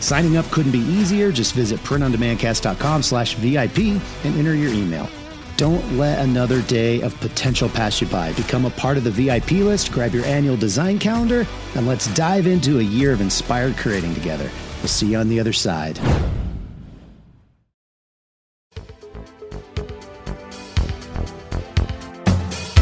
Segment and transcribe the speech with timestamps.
[0.00, 1.32] Signing up couldn't be easier.
[1.32, 3.78] Just visit printondemandcast.com slash VIP
[4.24, 5.08] and enter your email.
[5.56, 8.32] Don't let another day of potential pass you by.
[8.34, 12.46] Become a part of the VIP list, grab your annual design calendar, and let's dive
[12.46, 14.50] into a year of inspired creating together.
[14.80, 15.98] We'll see you on the other side.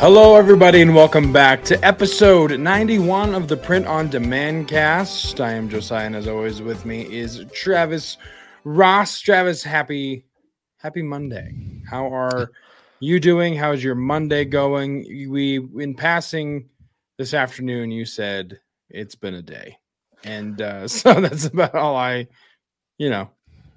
[0.00, 5.42] Hello, everybody, and welcome back to episode 91 of the Print on Demand cast.
[5.42, 8.16] I am Josiah, and as always, with me is Travis
[8.64, 9.20] Ross.
[9.20, 10.24] Travis, happy
[10.78, 11.82] happy Monday.
[11.86, 12.50] How are
[13.00, 13.54] you doing?
[13.54, 15.28] How's your Monday going?
[15.30, 16.70] We, in passing
[17.18, 19.76] this afternoon, you said it's been a day.
[20.24, 22.26] And uh, so that's about all I,
[22.96, 23.28] you know,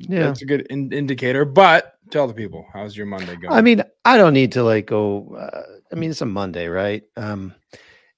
[0.10, 0.24] Yeah.
[0.28, 1.46] that's a good in- indicator.
[1.46, 3.54] But tell the people, how's your Monday going?
[3.54, 5.36] I mean, I don't need to like go.
[5.36, 7.04] Uh, I mean, it's a Monday, right?
[7.18, 7.54] Um,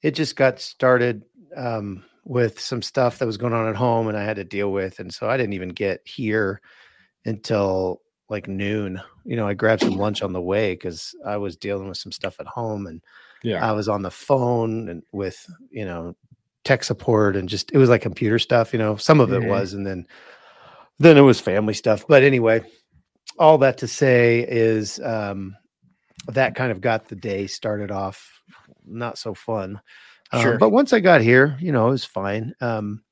[0.02, 1.24] it just got started
[1.56, 4.72] um, with some stuff that was going on at home, and I had to deal
[4.72, 6.62] with, and so I didn't even get here
[7.26, 9.02] until like noon.
[9.24, 12.12] You know, I grabbed some lunch on the way because I was dealing with some
[12.12, 13.02] stuff at home, and
[13.44, 13.68] yeah.
[13.68, 16.16] I was on the phone and with you know
[16.64, 18.74] tech support, and just it was like computer stuff.
[18.74, 19.50] You know, some of it Mhm.
[19.50, 20.08] was, and then
[21.00, 22.06] then it was family stuff.
[22.08, 22.62] But anyway,
[23.38, 25.56] all that to say is um,
[26.28, 28.42] that kind of got the day started off
[28.86, 29.82] not so fun.
[30.32, 32.54] Um, but once I got here, you know, it was fine.
[32.62, 33.04] Um,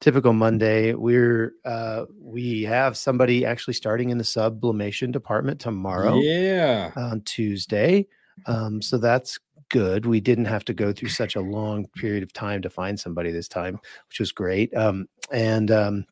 [0.00, 0.94] typical Monday.
[0.94, 6.90] We're uh, we have somebody actually starting in the sublimation department tomorrow Yeah.
[6.96, 8.06] on Tuesday.
[8.46, 9.38] Um, so that's
[9.68, 10.06] good.
[10.06, 13.30] We didn't have to go through such a long period of time to find somebody
[13.30, 13.78] this time,
[14.08, 14.74] which was great.
[14.74, 16.06] Um, and um,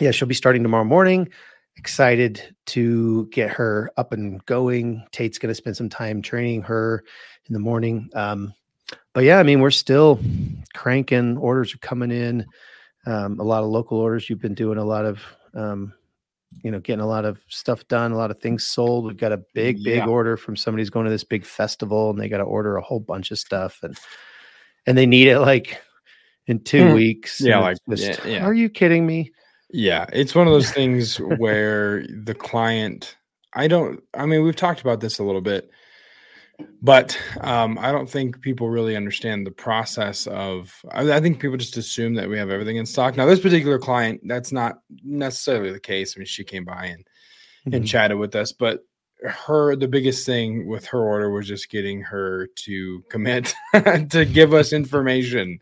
[0.00, 1.28] yeah, she'll be starting tomorrow morning.
[1.76, 5.04] Excited to get her up and going.
[5.12, 7.04] Tate's going to spend some time training her
[7.46, 8.08] in the morning.
[8.14, 8.54] Um,
[9.12, 10.20] but yeah, I mean, we're still
[10.74, 11.36] cranking.
[11.36, 12.46] Orders are coming in.
[13.04, 14.28] Um, a lot of local orders.
[14.28, 15.22] You've been doing a lot of,
[15.54, 15.92] um,
[16.62, 19.04] you know, getting a lot of stuff done, a lot of things sold.
[19.04, 20.06] We've got a big, big Yeah.
[20.06, 23.00] order from somebody's going to this big festival, and they got to order a whole
[23.00, 23.96] bunch of stuff, and
[24.86, 25.80] and they need it like
[26.46, 26.94] in two Mm.
[26.94, 27.40] weeks.
[27.40, 28.44] Yeah, like, just, yeah, yeah.
[28.44, 29.32] are you kidding me?
[29.76, 33.14] Yeah, it's one of those things where the client,
[33.52, 35.70] I don't, I mean, we've talked about this a little bit,
[36.80, 41.58] but um, I don't think people really understand the process of, I, I think people
[41.58, 43.18] just assume that we have everything in stock.
[43.18, 46.14] Now, this particular client, that's not necessarily the case.
[46.16, 47.06] I mean, she came by and,
[47.66, 47.86] and Mhm.
[47.86, 48.80] chatted with us, but
[49.28, 53.54] her, the biggest thing with her order was just getting her to commit
[54.10, 55.58] to give us information.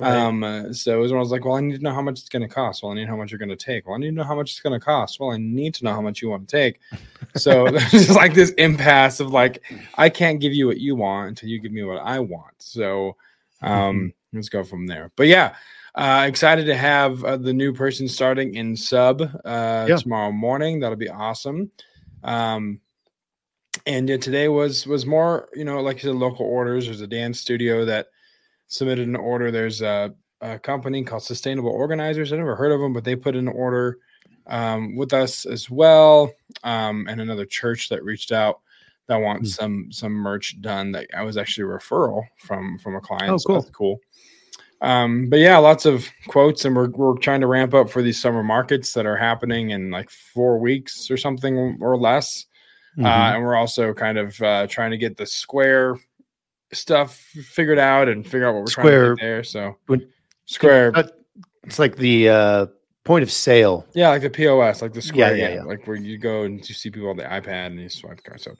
[0.00, 0.16] Right.
[0.16, 2.02] Um, uh, so it was when I was like, well, I need to know how
[2.02, 2.82] much it's going to cost.
[2.82, 3.86] Well, I need to know how much you're going to take.
[3.86, 5.18] Well, I need to know how much it's going to cost.
[5.18, 6.80] Well, I need to know how much you want to take.
[7.36, 9.62] So there's just like this impasse of like,
[9.96, 12.54] I can't give you what you want until you give me what I want.
[12.58, 13.16] So,
[13.60, 15.12] um, let's go from there.
[15.14, 15.54] But yeah,
[15.94, 19.96] uh, excited to have uh, the new person starting in sub uh, Yeah.
[19.96, 20.80] tomorrow morning.
[20.80, 21.70] That'll be awesome.
[22.24, 22.80] Um,
[23.86, 26.86] and yeah, today was was more, you know, like you said, local orders.
[26.86, 28.06] There's a dance studio that
[28.68, 29.50] submitted an order.
[29.50, 32.32] There's a, a company called Sustainable Organizers.
[32.32, 33.98] I never heard of them, but they put in an order
[34.46, 36.32] um, with us as well.
[36.64, 38.60] Um, and another church that reached out
[39.08, 40.92] that wants some some merch done.
[40.92, 43.30] That I was actually a referral from from a client.
[43.30, 43.96] Oh, so that's cool.
[43.96, 44.00] cool.
[44.80, 48.20] Um, but yeah, lots of quotes, and we're we're trying to ramp up for these
[48.20, 52.46] summer markets that are happening in like four weeks or something or less.
[52.96, 53.04] Mhm.
[53.04, 55.96] Uh, and we're also kind of uh, trying to get the square
[56.72, 59.44] stuff figured out and figure out what we're trying to Square- there.
[59.44, 60.08] So When-
[60.46, 60.92] square,
[61.64, 62.66] it's like the uh,
[63.04, 63.86] point of sale.
[63.94, 65.62] yeah, like the POS, like the square, yeah, yeah, yeah.
[65.62, 68.22] like where you go and you see people on the iPad and you swipe the
[68.22, 68.40] card.
[68.40, 68.52] So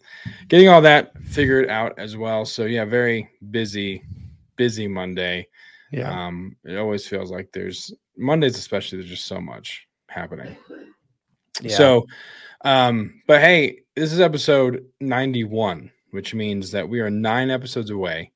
[0.49, 2.45] getting all that figured out as well.
[2.45, 4.03] So yeah, very busy,
[4.57, 5.49] busy Monday.
[5.93, 6.11] Yeah.
[6.27, 8.99] Um, it always feels like there's Mondays, especially.
[8.99, 10.55] There's just so much happening.
[11.63, 11.77] Yeah.
[11.77, 12.07] So,
[12.65, 18.33] um, but hey, this is episode 91, which means that we are nine episodes away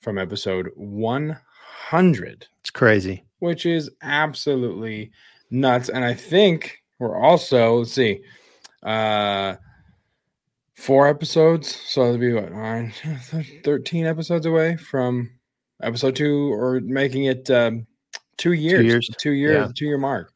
[0.00, 3.24] from episode 100, it's crazy.
[3.40, 5.10] which is absolutely
[5.50, 5.88] nuts.
[5.88, 8.20] And I think we're also, let's see,
[8.82, 9.56] uh,
[10.74, 11.74] four episodes.
[11.74, 12.92] So it'll be what, nine,
[13.64, 15.30] 13 episodes away from
[15.82, 17.86] episode two or making it um,
[18.36, 19.08] two years, two years.
[19.18, 19.72] two years, Yeah.
[19.74, 20.32] two year mark,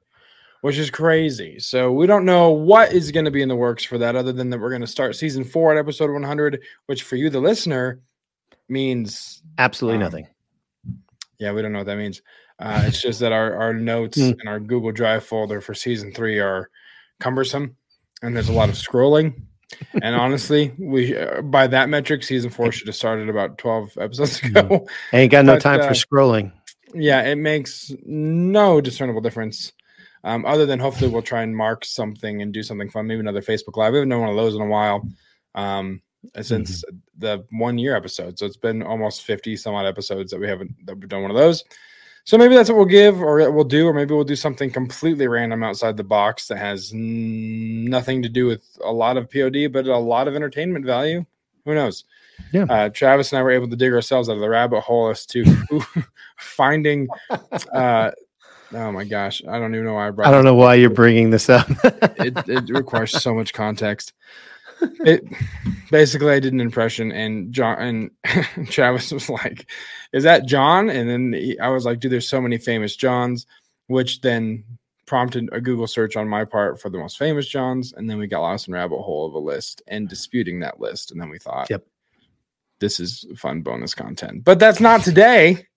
[0.62, 1.58] which is crazy.
[1.60, 4.32] So we don't know what is going to be in the works for that, other
[4.32, 7.40] than that we're going to start season four at episode 100, which for you, the
[7.40, 8.00] listener,
[8.68, 10.26] means Absolutely Um, nothing.
[11.38, 12.22] yeah, we don't know what that means.
[12.58, 14.38] Uh, it's just that our, our notes Mm.
[14.40, 16.70] and our Google Drive folder for season three are
[17.20, 17.76] cumbersome,
[18.22, 19.42] and there's a lot of scrolling.
[20.02, 24.40] and honestly, we uh, by that metric, season four should have started about 12 episodes
[24.44, 24.86] ago.
[25.12, 26.52] Ain't got no but, time uh, for scrolling.
[26.94, 29.72] yeah, it makes no discernible difference.
[30.24, 33.42] Um, other than hopefully we'll try and mark something and do something fun, maybe another
[33.42, 33.92] Facebook Live.
[33.92, 35.06] We haven't done one of those in a while.
[35.54, 36.00] Um,
[36.40, 36.84] since
[37.18, 38.38] the one year episode.
[38.38, 41.30] So it's been almost 50 some odd episodes that we haven't that we've done one
[41.30, 41.64] of those.
[42.24, 45.26] So maybe that's what we'll give or we'll do, or maybe we'll do something completely
[45.26, 49.72] random outside the box that has n- nothing to do with a lot of POD,
[49.72, 51.24] but a lot of entertainment value.
[51.64, 52.04] Who knows?
[52.52, 52.64] Yeah.
[52.64, 55.26] Uh, Travis and I were able to dig ourselves out of the rabbit hole as
[55.26, 55.44] to
[56.38, 57.08] finding.
[57.72, 58.12] Uh,
[58.74, 60.28] oh my gosh, I don't even know why I brought.
[60.28, 61.68] I don't know why you're bringing this up.
[61.84, 64.12] it, it requires so much context.
[65.04, 65.22] It
[65.92, 69.70] basically I did an impression and John and Travis was like,
[70.12, 73.46] "Is that John?" And then he, I was like, "Dude, there's so many famous Johns,"
[73.86, 74.64] which then
[75.06, 78.26] prompted a Google search on my part for the most famous Johns, and then we
[78.26, 81.38] got lost in rabbit hole of a list and disputing that list, and then we
[81.38, 81.84] thought, Yep.
[82.80, 85.68] this is fun bonus content." But that's not today.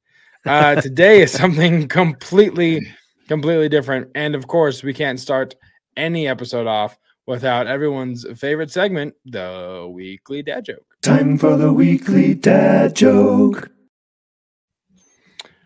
[0.46, 2.86] Uh, today is something completely,
[3.28, 5.56] completely different, and of course, we can't start
[5.98, 6.98] any episode off
[7.28, 10.86] without everyone's favorite segment, the weekly dad joke.
[11.02, 13.70] Time for the weekly dad joke.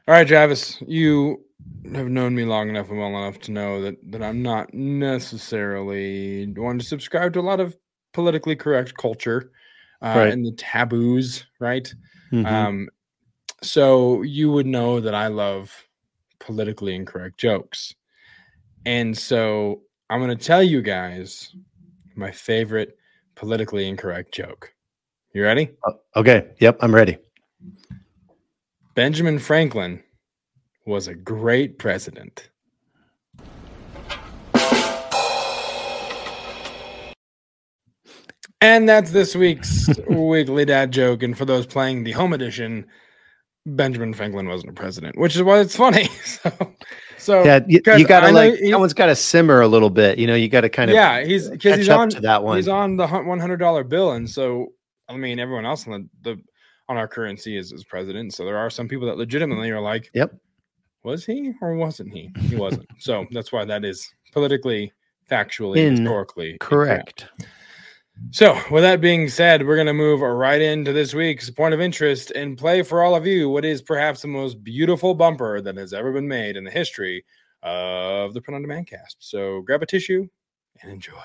[0.07, 1.43] All right, Travis, you
[1.93, 6.51] have known me long enough and well enough to know that that I'm not necessarily
[6.55, 7.75] one to subscribe to a lot of
[8.13, 9.51] politically correct culture
[10.01, 10.33] uh, Right.
[10.33, 11.93] and the taboos, right?
[12.31, 12.45] Mhm.
[12.45, 12.89] Um,
[13.61, 15.88] so you would know that I love
[16.39, 17.94] politically incorrect jokes.
[18.85, 21.56] And so I'm going to tell you guys
[22.15, 22.97] my favorite
[23.35, 24.73] politically incorrect joke.
[25.33, 25.71] You ready?
[25.85, 26.47] Uh, okay.
[26.59, 26.77] Yep.
[26.81, 27.17] I'm ready.
[28.95, 30.03] Benjamin Franklin
[30.85, 32.50] was a great president.
[38.61, 41.23] And that's this week's weekly dad joke.
[41.23, 42.85] And for those playing the home edition,
[43.65, 46.07] Benjamin Franklin wasn't a president, which is why it's funny.
[46.23, 46.73] So,
[47.17, 47.59] so Yeah.
[47.67, 50.17] You, you gotta like, that one's got to simmer a little bit.
[50.17, 52.44] You know, you got to kind of yeah, he's because he's up on to that
[52.44, 52.56] one.
[52.56, 54.67] he's on the one hundred dollar bill, and so
[55.09, 56.41] I mean everyone else on the, the
[56.88, 58.33] on our currency is, is president.
[58.33, 60.33] So there are some people that legitimately are like, Yep.
[61.03, 62.31] was he or wasn't he?
[62.39, 62.88] He wasn't.
[63.00, 64.91] so that's why that is politically,
[65.29, 67.27] factually, In- historically incorrect.
[68.31, 71.81] So, with that being said, we're going to move right into this week's point of
[71.81, 75.77] interest and play for all of you what is perhaps the most beautiful bumper that
[75.77, 77.25] has ever been made in the history
[77.63, 79.18] of the Print on Demand cast.
[79.19, 80.27] So, grab a tissue
[80.81, 81.16] and enjoy.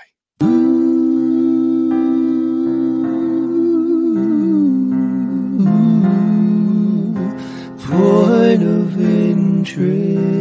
[7.86, 10.34] Point of interest.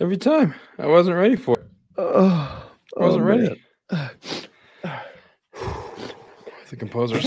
[0.00, 0.54] Every time.
[0.78, 1.66] I wasn't ready for it.
[1.98, 3.62] Oh, I wasn't oh, ready.
[6.70, 7.16] The composer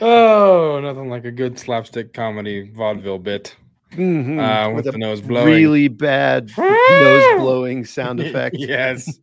[0.00, 3.56] oh, nothing like a good slapstick comedy vaudeville bit
[3.92, 4.38] Mhm.
[4.38, 5.46] uh, with, With the nose blowing.
[5.46, 8.56] really bad nose blowing sound effect.
[8.58, 9.18] yes.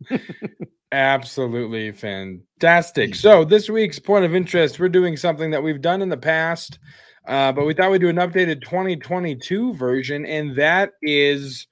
[0.96, 3.16] Absolutely fantastic.
[3.16, 6.80] So, this week's point of interest, we're doing something that we've done in the past,
[7.28, 11.68] uh, but we thought we'd do an updated 2022 version, and that is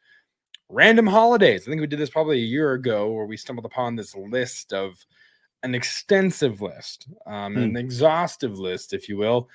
[0.68, 1.65] random holidays.
[1.65, 4.74] I think we did this probably a year ago where we stumbled upon this list
[4.74, 4.94] of
[5.63, 9.48] an extensive list, um, an exhaustive list, if you will,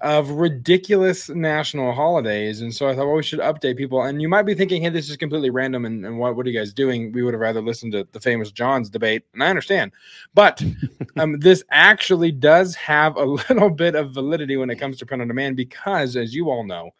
[0.00, 2.62] of ridiculous national holidays.
[2.62, 4.02] And so I thought, well, we should update people.
[4.02, 5.84] And you might be thinking, hey, this is completely random.
[5.84, 7.12] And, and what, what are you guys doing?
[7.12, 9.24] We would have rather listened to the famous John's debate.
[9.34, 9.92] And I understand.
[10.32, 10.62] But
[11.18, 15.20] um, this actually does have a little bit of validity when it comes to print
[15.20, 16.90] on demand because, as you all know,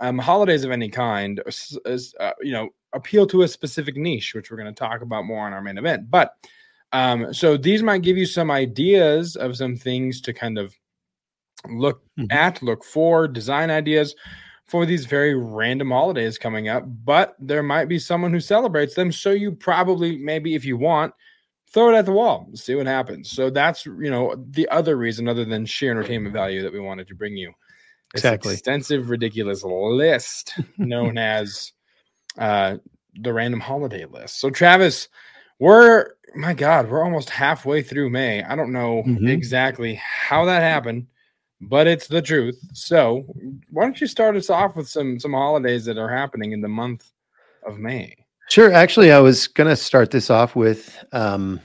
[0.00, 4.56] um, holidays of any kind, uh, you know, appeal to a specific niche, which we're
[4.56, 6.10] going to talk about more on our main event.
[6.10, 6.34] But
[6.92, 10.76] um, so these might give you some ideas of some things to kind of
[11.68, 12.26] look Mhm.
[12.30, 14.14] at, look for, design ideas
[14.66, 16.84] for these very random holidays coming up.
[17.04, 19.12] But there might be someone who celebrates them.
[19.12, 21.12] So you probably, maybe if you want,
[21.70, 23.30] throw it at the wall, see what happens.
[23.30, 27.08] So that's, you know, the other reason other than sheer entertainment value that we wanted
[27.08, 27.52] to bring you.
[28.12, 28.54] This Exactly.
[28.54, 31.72] extensive, ridiculous list known as
[32.38, 32.76] uh,
[33.20, 34.40] the random holiday list.
[34.40, 35.08] So, Travis,
[35.58, 38.42] we're my God, we're almost halfway through May.
[38.42, 39.28] I don't know Mhm.
[39.30, 41.06] exactly how that happened,
[41.68, 42.58] but it's the truth.
[42.72, 43.24] So,
[43.70, 46.68] why don't you start us off with some some holidays that are happening in the
[46.68, 47.10] month
[47.66, 48.14] of May?
[48.50, 48.72] Sure.
[48.72, 51.60] Actually, I was going to start this off with um,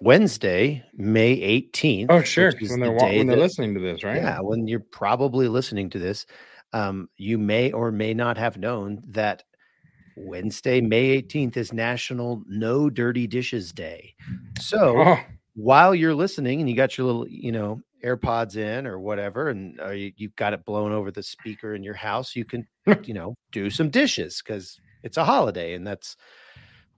[0.00, 1.36] Wednesday, May
[1.72, 2.06] 18th.
[2.10, 2.52] Oh, sure.
[2.68, 4.16] When they're, wa- when they're that- listening to this, right?
[4.16, 6.26] Yeah, when you're probably listening to this,
[6.72, 9.42] um, you may or may not have known that
[10.16, 14.14] Wednesday, May 18th is National No Dirty Dishes Day.
[14.60, 15.18] So Oh,
[15.54, 19.80] while you're listening and you got your little, you know, AirPods in or whatever, and
[19.80, 22.66] uh, you, you've got it blown over the speaker in your house, you can,
[23.04, 26.16] you know, do some dishes because it's a holiday and that's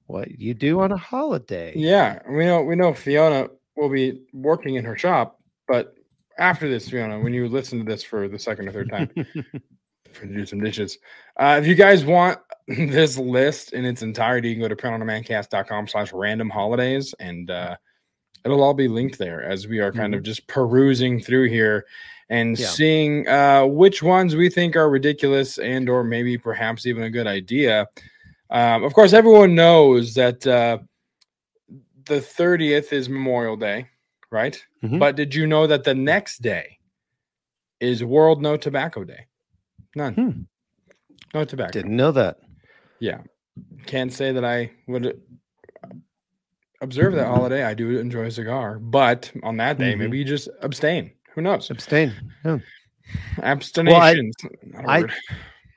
[0.06, 1.72] what you do on a holiday.
[1.76, 2.20] yeah.
[2.28, 5.94] We know we know Fiona will be working in her shop, but
[6.38, 9.10] after this, Fiona, when you listen to this for the second or third time,
[10.12, 10.98] for to do some dishes.
[11.38, 12.38] Uh, if you guys want
[12.68, 17.76] this list in its entirety, you can go to printondemandcast.com slash random holidays and uh,
[18.44, 21.84] it'll all be linked there as we are kind of just perusing through here
[22.30, 22.66] and Yeah.
[22.68, 27.26] seeing uh, which ones we think are ridiculous and or maybe perhaps even a good
[27.26, 27.86] idea.
[28.50, 30.78] Um, of course, everyone knows that uh,
[32.04, 33.88] the 30th is Memorial Day,
[34.30, 34.62] right?
[34.82, 34.98] Mhm.
[34.98, 36.78] But did you know that the next day
[37.80, 39.26] is World No Tobacco Day?
[39.94, 40.14] None.
[40.14, 40.30] Hmm.
[41.34, 41.72] No tobacco.
[41.72, 42.38] Didn't know that.
[43.00, 43.20] Yeah.
[43.86, 45.20] Can't say that I would
[46.80, 47.62] observe that holiday.
[47.64, 49.98] I do enjoy a cigar, but on that day, Mhm.
[49.98, 51.10] maybe you just abstain.
[51.34, 51.70] Who knows?
[51.70, 52.12] Abstain.
[52.44, 52.58] Yeah.
[53.42, 54.30] Abstination.
[54.74, 55.04] a I-.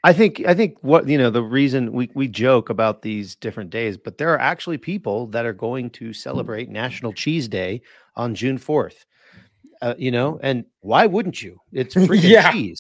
[0.03, 3.69] I think I think what you know the reason we we joke about these different
[3.69, 7.81] days, but there are actually people that are going to celebrate National Cheese Day
[8.15, 9.05] on June fourth.
[9.81, 11.59] Uh, you know, and why wouldn't you?
[11.71, 12.51] It's freaking Yeah.
[12.51, 12.79] cheese.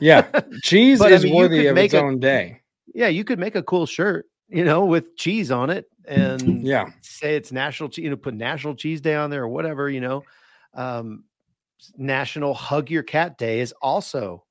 [0.00, 0.22] yeah.
[0.62, 2.60] Cheese But, I is mean, worthy of its a- own day.
[2.94, 6.90] Yeah, you could make a cool shirt, you know, with cheese on it, and Yeah.
[7.02, 8.04] say it's National Cheese.
[8.04, 9.88] You know, put National Cheese Day on there or whatever.
[9.88, 10.24] You know,
[10.74, 11.24] um,
[11.96, 14.44] National Hug Your Cat Day is also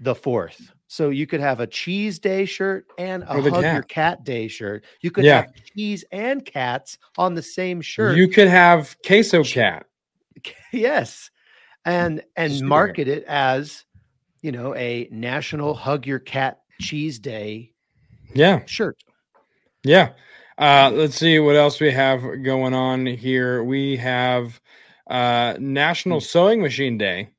[0.00, 0.72] the fourth.
[0.88, 3.88] So you could have a cheese day shirt and a hug your cat.
[3.88, 4.84] cat day shirt.
[5.00, 5.36] You could Yeah.
[5.42, 8.16] have cheese and cats on the same shirt.
[8.18, 9.86] You could have queso cat.
[10.72, 11.30] yes.
[11.86, 13.84] And and market it as,
[14.42, 17.72] you know, a national hug your cat cheese day
[18.34, 18.60] Yeah.
[18.66, 18.96] shirt.
[19.84, 20.10] Yeah.
[20.58, 23.64] Uh, let's see what else we have going on here.
[23.64, 24.60] We have
[25.08, 27.30] uh, National Sewing Machine Day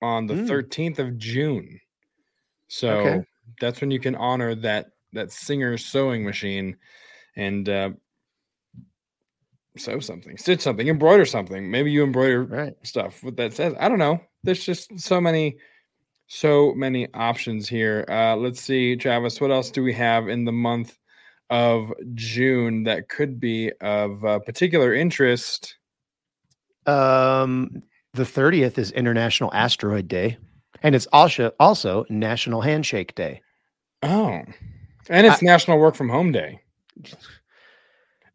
[0.00, 0.46] on the Mm.
[0.48, 1.80] 13th of June.
[2.68, 3.24] So Okay.
[3.60, 6.76] that's when you can honor that that Singer's sewing machine
[7.34, 7.90] and uh,
[9.76, 11.68] sew something, stitch something, embroider something.
[11.68, 12.74] Maybe you embroider Right.
[12.84, 13.74] stuff what that says.
[13.78, 14.20] I don't know.
[14.44, 15.56] There's just so many
[16.28, 18.04] so many options here.
[18.08, 20.96] Uh let's see, Travis, what else do we have in the month
[21.50, 25.76] of June that could be of uh, particular interest?
[26.86, 27.82] Um
[28.14, 30.36] the 30th is International Asteroid Day.
[30.82, 33.42] And it's also also National Handshake Day.
[34.02, 34.40] Oh.
[35.08, 36.60] And it's National Work from Home Day.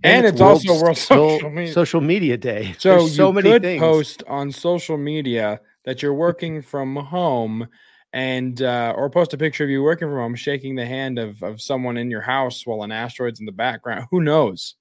[0.04, 1.74] And, it's, World also World So- Social Media.
[1.74, 2.76] Social Media Day.
[2.78, 3.80] So There's so you many could things.
[3.82, 7.68] post on social media that you're working from home
[8.16, 11.44] and uh, or post a picture of you working from home shaking the hand of,
[11.44, 14.76] of someone in your house while an asteroid's in the background who knows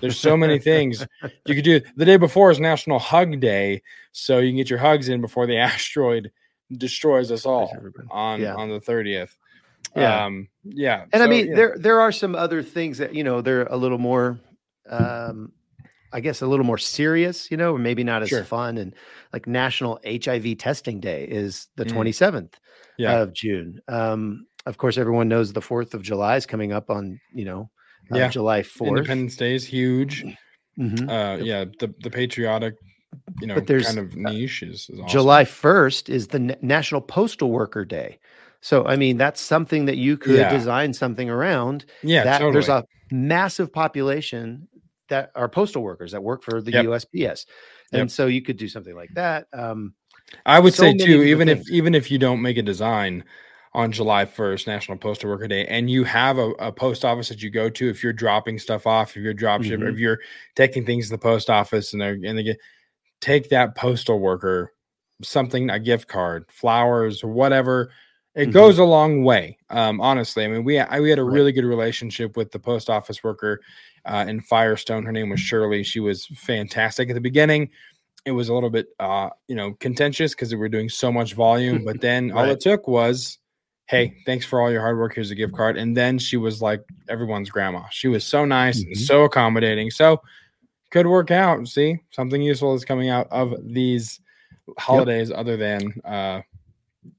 [0.00, 1.06] there's so many things
[1.46, 3.80] you could do the day before is national hug day
[4.12, 6.30] so you can get your hugs in before the asteroid
[6.76, 7.74] destroys us all
[8.10, 8.54] on Yeah.
[8.56, 9.30] on the 30th
[9.96, 10.26] Yeah.
[10.26, 11.54] um yeah and I mean, yeah.
[11.56, 14.38] there there are some other things that you know they're a little more,
[14.90, 15.52] um,
[16.16, 17.50] I guess, a little more serious.
[17.50, 18.44] You know, or maybe not as Sure.
[18.44, 18.78] fun.
[18.78, 18.94] And
[19.32, 21.92] like National HIV Testing Day is the Mm.
[21.94, 22.58] twenty seventh
[22.98, 23.20] Yeah.
[23.22, 23.80] of June.
[23.88, 27.70] Um, of course, everyone knows the Fourth of July is coming up on you know
[28.12, 28.28] uh, Yeah.
[28.28, 28.88] July fourth.
[28.98, 30.24] independence day is huge
[30.78, 31.08] Mhm.
[31.08, 32.74] uh yeah the, the patriotic
[33.40, 35.08] you know But there's, kind of uh, niche is, is awesome.
[35.08, 38.18] July 1st is the Na- National Postal Worker Day.
[38.60, 40.50] So, I mean, that's something that you could Yeah.
[40.58, 41.84] design something around.
[42.02, 42.52] Yeah, that totally.
[42.52, 44.68] there's a massive population
[45.08, 46.84] that are postal workers that work for the Yep.
[46.86, 47.46] USPS.
[47.92, 48.10] And Yep.
[48.10, 49.46] so you could do something like that.
[49.52, 49.94] Um,
[50.44, 51.70] I would so say too, even if things.
[51.70, 53.24] even if you don't make a design
[53.74, 57.42] on July 1st, National Postal Worker Day, and you have a, a post office that
[57.42, 59.92] you go to, if you're dropping stuff off, if you're drop ship, Mhm.
[59.92, 60.18] if you're
[60.54, 62.58] taking things to the post office and they're and they get
[63.20, 64.72] take that postal worker
[65.22, 67.90] something, a gift card, flowers, or whatever.
[68.34, 68.52] It Mhm.
[68.52, 69.56] goes a long way.
[69.70, 72.90] Um, honestly, I mean, we I, we had a really good relationship with the post
[72.90, 73.60] office worker
[74.06, 75.04] uh, in Firestone.
[75.04, 75.82] Her name was Shirley.
[75.82, 77.70] She was fantastic at the beginning
[78.24, 81.34] it was a little bit uh you know contentious because we were doing so much
[81.34, 83.38] volume but then all it took was
[83.86, 86.60] hey thanks for all your hard work here's a gift card and then she was
[86.60, 89.06] like everyone's grandma she was so nice and Mhm.
[89.06, 90.20] so accommodating so
[90.90, 94.20] could work out see something useful is coming out of these
[94.76, 96.40] holidays other than uh,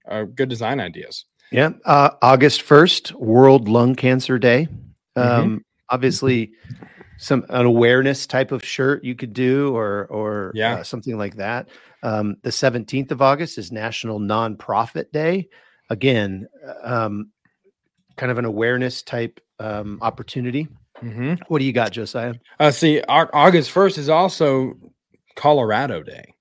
[0.09, 1.69] uh good design ideas Yeah.
[1.85, 4.67] Uh, August 1st, World Lung Cancer Day.
[5.17, 5.23] Mhm.
[5.23, 6.51] Um, Obviously,
[7.17, 10.75] some an awareness type of shirt you could do or or Yeah.
[10.75, 11.69] uh, something like that.
[12.03, 15.49] Um, the 17th of August is National Nonprofit Day.
[15.89, 16.47] Again,
[16.83, 17.31] um,
[18.17, 20.67] kind of an awareness type um, opportunity.
[21.01, 21.35] mm-hmm.
[21.47, 22.35] What do you got, Josiah?
[22.59, 24.73] uh see Au- august 1st is also
[25.35, 26.33] colorado day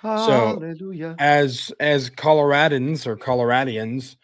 [0.00, 1.16] Hallelujah.
[1.18, 4.16] as as Coloradans or Coloradians,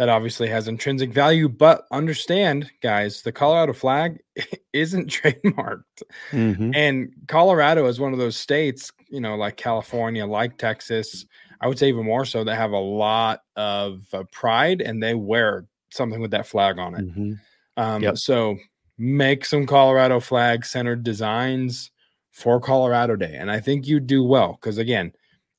[0.00, 1.46] that obviously has intrinsic value.
[1.46, 4.18] But understand, guys, the Colorado flag
[4.72, 6.74] isn't trademarked, Mhm.
[6.74, 11.26] and Colorado is one of those states, you know, like California, like Texas.
[11.60, 12.42] I would say even more so.
[12.44, 16.94] They have a lot of uh, pride, and they wear something with that flag on
[16.94, 17.06] it.
[17.14, 17.38] Mhm.
[17.76, 18.16] Um, Yep.
[18.16, 18.56] So
[18.96, 21.90] make some Colorado flag centered designs
[22.32, 23.34] for Colorado Day.
[23.38, 25.12] And I think you do well because, again,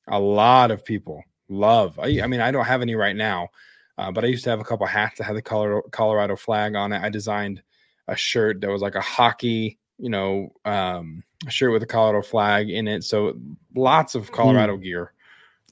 [0.08, 1.96] a lot of people love.
[2.00, 3.50] I, I mean, I don't have any right now,
[3.98, 6.74] uh, but I used to have a couple hats that had the Colorado, Colorado flag
[6.74, 7.02] on it.
[7.02, 7.62] I designed
[8.08, 12.22] a shirt that was like a hockey, you know, um, a shirt with a Colorado
[12.22, 13.04] flag in it.
[13.04, 13.38] So
[13.74, 15.12] lots of Colorado gear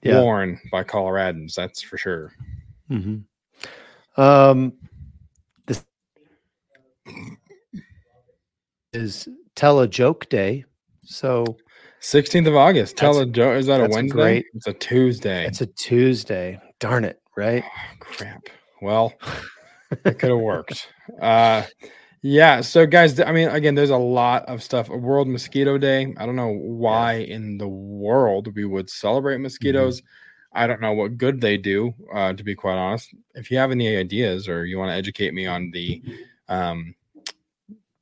[0.02, 0.20] Yeah.
[0.22, 1.54] worn by Coloradans.
[1.54, 2.32] That's for sure.
[2.90, 4.20] Mm-hmm.
[4.20, 4.72] Um,
[5.66, 5.84] this
[8.92, 10.64] is tell a joke day.
[11.04, 11.56] So
[12.00, 12.96] 16th of August.
[12.96, 13.56] Tell a joke.
[13.56, 14.08] Is that a Wednesday?
[14.12, 14.46] great.
[14.54, 15.46] It's a Tuesday.
[15.46, 16.60] it's a Tuesday.
[16.78, 17.64] Darn it, right?
[17.64, 18.48] Oh, crap.
[18.82, 19.14] Well,
[19.90, 20.88] it could have worked.
[21.20, 21.64] Uh,
[22.22, 22.60] yeah.
[22.60, 24.88] So, guys, I mean, again, there's a lot of stuff.
[24.90, 26.14] A World Mosquito Day.
[26.18, 30.02] I don't know why in the world we would celebrate mosquitoes.
[30.52, 33.12] I don't know what good they do, uh, to be quite honest.
[33.34, 36.00] If you have any ideas or you want to educate me on the
[36.48, 36.94] um,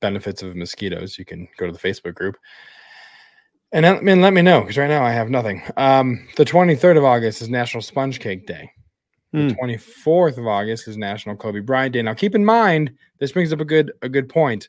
[0.01, 2.37] benefits of mosquitoes, you can go to the Facebook group.
[3.72, 5.62] And let me, let me know because right now I have nothing.
[5.79, 8.70] Um, the 23rd of August is National Sponge Cake Day.
[9.32, 9.58] The Hmm.
[9.58, 12.02] 24th of August is National Kobe Bryant Day.
[12.02, 14.68] Now, keep in mind, this brings up a good a good point.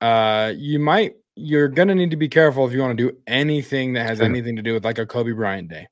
[0.00, 3.92] Uh, you might you're gonna need to be careful if you want to do anything
[3.92, 4.26] that has Sure.
[4.26, 5.86] anything to do with like a Kobe Bryant Day,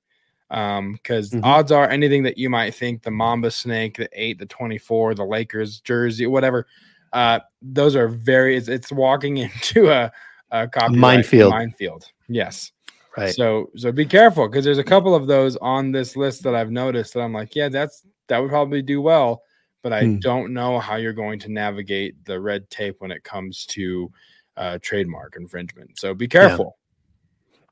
[0.50, 1.40] um, because Mhm.
[1.44, 5.24] odds are anything that you might think the Mamba snake, the eight, the 24, the
[5.24, 6.66] Lakers jersey, whatever,
[7.12, 10.10] uh, those are very it's, it's walking into a,
[10.50, 11.50] a minefield.
[11.50, 12.72] Minefield, yes.
[13.16, 13.34] Right.
[13.34, 16.70] So so be careful because there's a couple of those on this list that I've
[16.70, 19.42] noticed that I'm like, yeah, that's that would probably do well,
[19.82, 20.18] but I Hmm.
[20.18, 24.10] don't know how you're going to navigate the red tape when it comes to
[24.56, 25.98] uh, trademark infringement.
[25.98, 26.76] So be careful.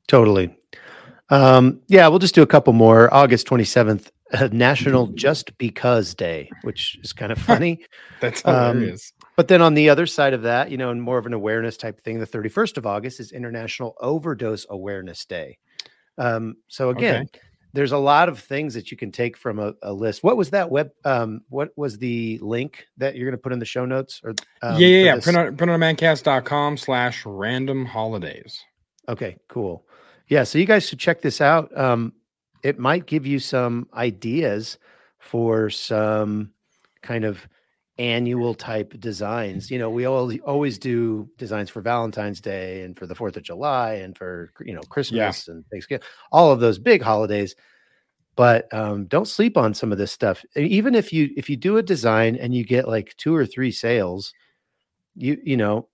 [0.07, 0.55] Totally.
[1.29, 3.11] Um, yeah, we'll just do a couple more.
[3.13, 7.85] August 27th, uh, National Just Because Day, which is kind of funny.
[8.19, 9.13] That's Um, hilarious.
[9.35, 11.77] But then on the other side of that, you know, and more of an awareness
[11.77, 15.57] type thing, the 31st of August is International Overdose Awareness Day.
[16.17, 17.27] Um, so again,
[17.73, 20.23] there's a lot of things that you can take from a, a list.
[20.23, 20.91] What was that web?
[21.03, 24.21] Um, what was the link that you're going to put in the show notes?
[24.23, 25.15] Or um, yeah, yeah, yeah.
[25.15, 25.23] this?
[25.23, 28.63] Print on, printondemandcast.com slash random holidays.
[29.09, 29.85] Okay, cool.
[30.27, 31.75] Yeah, so you guys should check this out.
[31.77, 32.13] Um,
[32.63, 34.77] it might give you some ideas
[35.19, 36.51] for some
[37.01, 37.47] kind of
[38.03, 39.71] annual type designs.
[39.71, 43.43] You know, we always always do designs for Valentine's Day and for the Fourth of
[43.43, 47.55] July and for you know Christmas and Thanksgiving, all of those big holidays.
[48.35, 50.43] But um, don't sleep on some of this stuff.
[50.55, 53.71] Even if you if you do a design and you get like two or three
[53.71, 54.33] sales,
[55.15, 55.87] you you know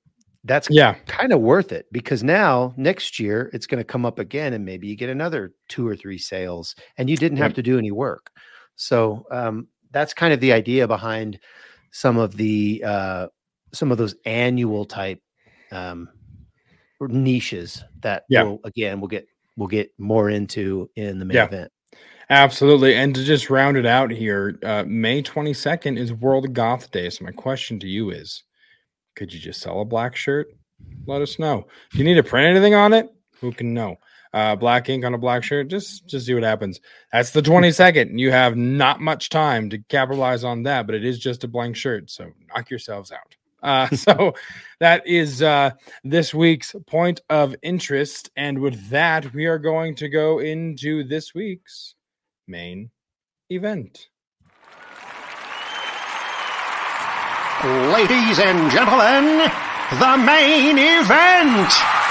[0.45, 0.95] that's Yeah.
[1.06, 4.63] kind of worth it because now next year it's going to come up again and
[4.65, 7.91] maybe you get another two or three sales and you didn't have to do any
[7.91, 8.32] work
[8.78, 11.38] so um, that's kind of the idea behind
[11.91, 13.28] some of the uh,
[13.73, 15.21] some of those annual type
[15.71, 16.10] um,
[17.02, 18.43] niches that Yeah.
[18.43, 21.45] will again we'll get we'll get more into in the main Yeah.
[21.45, 21.71] event.
[22.32, 22.93] Absolutely.
[22.95, 27.10] And to just round it out here, uh, May 22nd is World Goth Day.
[27.10, 28.43] So my question to you is
[29.15, 30.47] could you just sell a black shirt?
[31.08, 31.67] Let us know.
[31.91, 33.10] If you need to print anything on it,
[33.41, 33.97] who can know?
[34.32, 36.80] Uh, black ink on a black shirt, just just see what happens.
[37.12, 38.20] That's the 22nd.
[38.20, 41.76] You have not much time to capitalize on that, but it is just a blank
[41.76, 42.12] shirt.
[42.12, 43.36] So knock yourselves out.
[43.63, 44.34] Uh, so
[44.80, 45.72] that is uh,
[46.04, 48.30] this week's point of interest.
[48.36, 51.96] And with that, we are going to go into this week's
[52.48, 52.92] main
[53.50, 54.10] event.
[57.63, 59.52] Ladies and gentlemen,
[60.00, 62.09] the main event.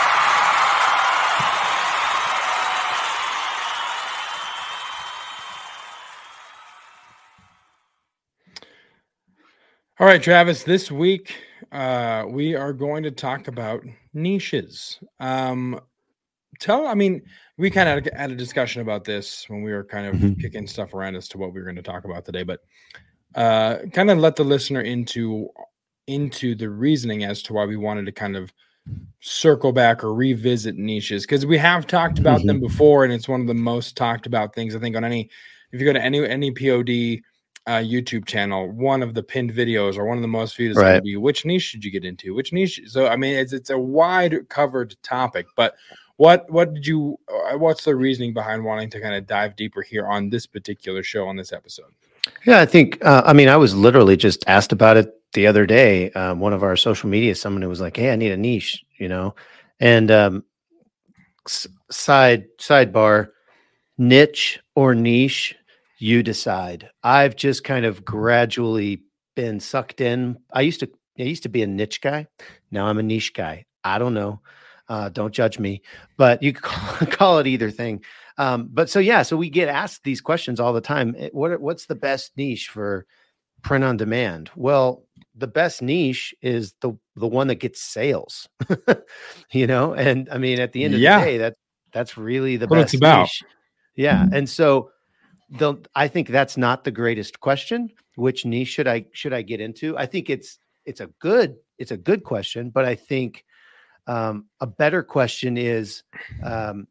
[10.01, 11.35] All right, Travis, this week
[11.73, 13.83] uh, we are going to talk about
[14.15, 15.01] niches.
[15.19, 15.81] Um,
[16.61, 17.23] tell, I mean,
[17.57, 20.41] we kind of had a discussion about this when we were kind of Mhm.
[20.41, 22.61] kicking stuff around as to what we were going to talk about today, but
[23.35, 25.49] uh, kind of let the listener into
[26.07, 28.51] into the reasoning as to why we wanted to kind of
[29.21, 33.43] circle back or revisit niches because we have talked about them before and it's one
[33.43, 35.29] of the most talked about things i think on any
[35.73, 36.89] if you go to any any pod
[37.69, 40.79] uh, youtube channel one of the pinned videos or one of the most viewed is
[40.79, 41.05] going to Right.
[41.05, 43.79] be which niche should you get into which niche so i mean it's it's a
[43.79, 45.75] wide covered topic but
[46.17, 49.83] what what did you uh, what's the reasoning behind wanting to kind of dive deeper
[49.83, 51.93] here on this particular show on this episode
[52.47, 52.99] Yeah, I think.
[53.05, 56.11] Uh, I mean, I was literally just asked about it the other day.
[56.13, 58.85] Um, one of our social media, someone who was like, "Hey, I need a niche,"
[58.99, 59.35] you know,
[59.81, 60.45] and um,
[61.47, 63.31] s- side sidebar,
[63.97, 65.55] niche or niche,
[65.99, 66.91] you decide.
[67.03, 69.03] I've just kind of gradually
[69.37, 70.39] been sucked in.
[70.53, 70.91] I used to.
[71.19, 72.27] I used to be a niche guy.
[72.71, 73.65] Now I'm a niche guy.
[73.83, 74.41] I don't know.
[74.89, 75.83] Uh, don't judge me,
[76.17, 78.03] but you could call, call it either thing.
[78.39, 81.15] Um, but so yeah, so we get asked these questions all the time.
[81.19, 83.05] Eh, What what's the best niche for
[83.63, 84.51] print on demand?
[84.55, 88.49] Well, the best niche is the the one that gets sales.
[89.53, 91.19] you know, and I mean, at the end of Yeah.
[91.19, 91.55] the day, that
[91.93, 93.21] that's really the What it's best about.
[93.23, 93.43] niche.
[93.97, 94.91] Yeah, and so
[95.51, 97.91] the I think that's not the greatest question.
[98.17, 99.97] Which niche should I should I get into?
[99.97, 103.45] I think it's it's a good it's a good question, but I think
[104.07, 106.03] um, a better question is,
[106.43, 106.87] um,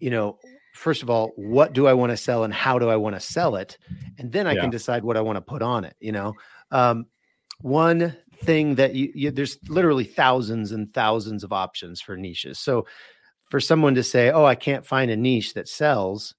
[0.00, 0.38] you know,
[0.74, 3.20] first of all, what do I want to sell and how do I want to
[3.20, 3.78] sell it,
[4.18, 4.62] and then I Yeah.
[4.62, 5.96] can decide what I want to put on it.
[6.00, 6.36] You know,
[6.70, 7.06] um,
[7.60, 12.58] one thing that you, you there's literally thousands and thousands of options for niches.
[12.58, 12.86] So
[13.50, 16.34] for someone to say, "Oh, I can't find a niche that sells,"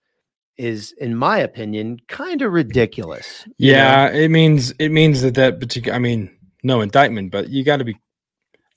[0.57, 3.47] is, in my opinion, kind of ridiculous.
[3.57, 3.77] you know?
[3.77, 5.95] Yeah, it means it means that that particular.
[5.95, 6.29] I mean,
[6.63, 7.97] no indictment, but you got to be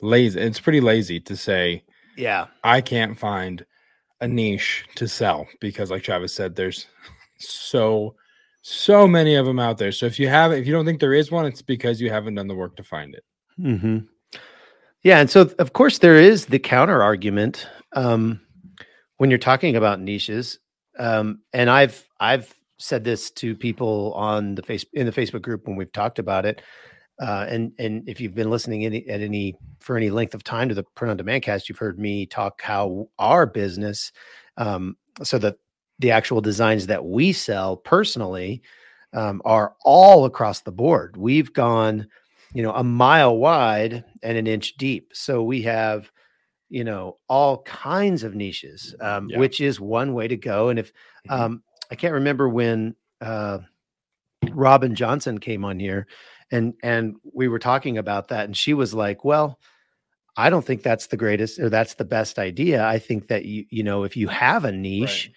[0.00, 0.40] lazy.
[0.40, 1.82] It's pretty lazy to say
[2.16, 3.64] yeah, I can't find
[4.20, 6.86] a niche to sell because, like Travis said, there's
[7.38, 8.14] so
[8.62, 9.92] so many of them out there.
[9.92, 12.34] So if you have, if you don't think there is one, it's because you haven't
[12.34, 13.24] done the work to find it.
[13.58, 13.98] mm-hmm.
[15.02, 18.40] Yeah, and so of course there is the counter argument um,
[19.16, 20.58] when you're talking about niches,
[20.98, 25.66] um, and I've I've said this to people on the face in the Facebook group
[25.66, 26.62] when we've talked about it,
[27.20, 30.68] uh, and and if you've been listening any, at any for any length of time
[30.68, 34.12] to the print on demand cast, you've heard me talk how our business,
[34.56, 35.56] um, so that
[35.98, 38.62] the actual designs that we sell personally
[39.12, 41.16] um, are all across the board.
[41.16, 42.06] We've gone
[42.52, 45.10] you know, a mile wide and an inch deep.
[45.12, 46.10] So we have,
[46.70, 49.38] you know, all kinds of niches, um, Yeah.
[49.38, 50.70] which is one way to go.
[50.70, 50.92] And if
[51.28, 51.34] Mhm.
[51.40, 53.58] um, I can't remember when uh,
[54.52, 56.06] Robin Johnson came on here,
[56.50, 59.58] and and we were talking about that, and she was like, "Well,
[60.36, 62.84] I don't think that's the greatest or that's the best idea.
[62.86, 65.30] I think that you you know, if you have a niche."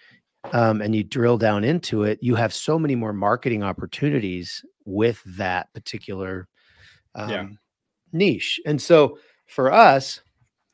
[0.52, 5.22] um, and you drill down into it, you have so many more marketing opportunities with
[5.24, 6.48] that particular
[7.14, 7.46] um, Yeah.
[8.12, 8.60] niche.
[8.66, 10.20] And so for us,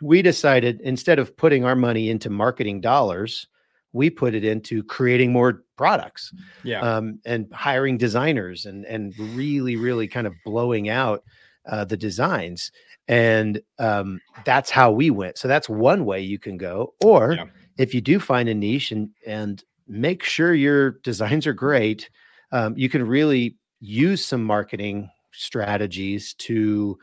[0.00, 3.46] we decided instead of putting our money into marketing dollars,
[3.92, 6.32] we put it into creating more products
[6.62, 11.24] Yeah, um, and hiring designers and and really really kind of blowing out
[11.66, 12.72] uh, the designs.
[13.08, 15.38] And um, that's how we went.
[15.38, 16.94] So that's one way you can go.
[17.00, 17.46] Or Yeah.
[17.76, 22.10] if you do find a niche and and make sure your designs are great
[22.52, 26.98] um, you can really use some marketing strategies to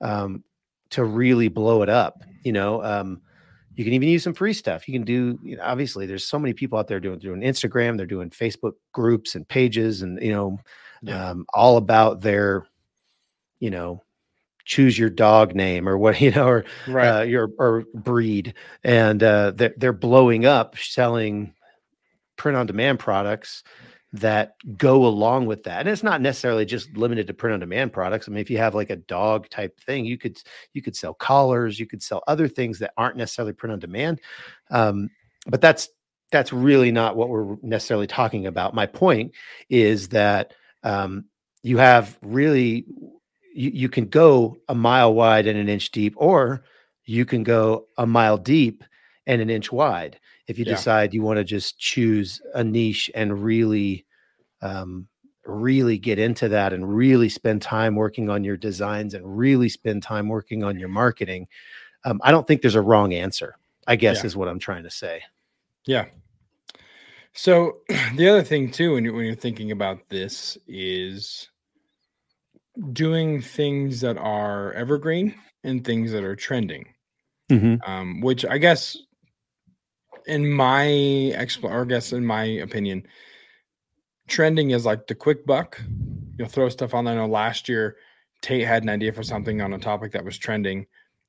[0.00, 0.44] um,
[0.90, 3.20] to really blow it up you know um,
[3.76, 4.86] you can even use some free stuff.
[4.88, 7.96] You can do, you know, obviously there's so many people out there doing doing Instagram,
[7.96, 10.58] they're doing Facebook groups and pages and you know,
[11.02, 11.30] Yeah.
[11.30, 12.66] um, all about their,
[13.60, 14.02] you know,
[14.66, 17.20] choose your dog name or what you know or Right.
[17.20, 21.54] uh, your or breed and uh, they're, they're blowing up selling
[22.36, 23.62] print on demand products
[24.12, 27.92] that go along with that and it's not necessarily just limited to print on demand
[27.92, 28.28] products.
[28.28, 30.38] I mean if you have like a dog type thing you could
[30.72, 34.20] you could sell collars you could sell other things that aren't necessarily print on demand
[34.70, 35.10] um,
[35.46, 35.88] but that's
[36.30, 38.74] that's really not what we're necessarily talking about.
[38.74, 39.32] My point
[39.68, 41.24] is that um,
[41.62, 42.86] you have really
[43.54, 46.62] you, you can go a mile wide and an inch deep or
[47.04, 48.84] you can go a mile deep
[49.26, 50.19] and an inch wide
[50.50, 50.74] if you Yeah.
[50.74, 54.04] decide you want to just choose a niche and really
[54.60, 55.06] um,
[55.46, 60.02] really get into that and really spend time working on your designs and really spend
[60.02, 61.46] time working on your marketing
[62.04, 64.26] um, i don't think there's a wrong answer i guess Yeah.
[64.26, 65.22] is what i'm trying to say
[65.86, 66.06] Yeah.
[67.32, 67.78] So
[68.16, 71.48] the other thing too, when you're when you're thinking about this, is
[72.92, 75.34] doing things that are evergreen
[75.64, 76.86] and things that are trending.
[77.86, 78.96] Um, which I guess,
[80.26, 83.06] in my expl, or I guess in my opinion,
[84.28, 85.80] trending is like the quick buck.
[86.38, 87.04] You'll throw stuff on.
[87.04, 87.14] there.
[87.14, 87.96] I know last year
[88.42, 90.86] Tate had an idea for something on a topic that was trending,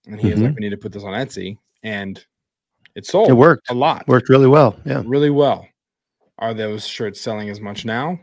[0.07, 0.55] and he was like, mm-hmm.
[0.55, 2.23] "We need to put this on Etsy," and
[2.95, 3.29] it sold.
[3.29, 5.67] it worked a lot worked really well yeah really well.
[6.39, 8.19] Are those shirts selling as much now?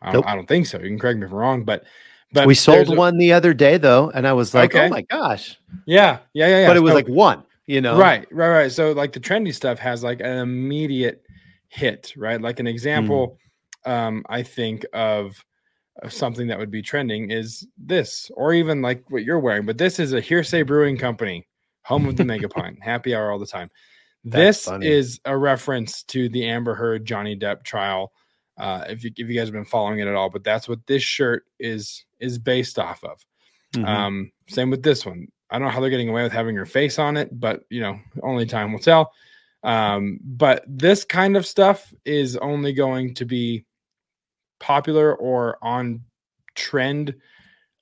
[0.00, 0.24] I don't, Nope.
[0.28, 0.78] I don't think so.
[0.78, 1.84] You can correct me if I'm wrong, but
[2.32, 4.86] but we sold a- one the other day though and i was like oh Okay.
[4.86, 6.66] oh my gosh Yeah, yeah, yeah, yeah.
[6.66, 8.72] but it was So- like one you know right, right, right.
[8.72, 11.22] So like the trendy stuff has like an immediate
[11.68, 12.40] hit, right?
[12.40, 13.38] Like an example,
[13.84, 15.44] um, I think of,
[16.02, 19.66] of something that would be trending is this, or even like what you're wearing.
[19.66, 21.46] But this is a Hearsay Brewing Company,
[21.82, 23.70] home of the Mega Pint, happy hour all the time.
[24.24, 24.88] That's this funny.
[24.88, 28.12] is a reference to the Amber Heard Johnny Depp trial.
[28.58, 30.84] Uh, if you if you guys have been following it at all, but that's what
[30.86, 33.24] this shirt is is based off of.
[33.74, 33.86] Mhm.
[33.86, 35.28] Um, same with this one.
[35.50, 37.80] I don't know how they're getting away with having her face on it, but you
[37.80, 39.12] know, only time will tell.
[39.62, 43.64] Um, but this kind of stuff is only going to be
[44.60, 46.02] popular or on
[46.54, 47.14] trend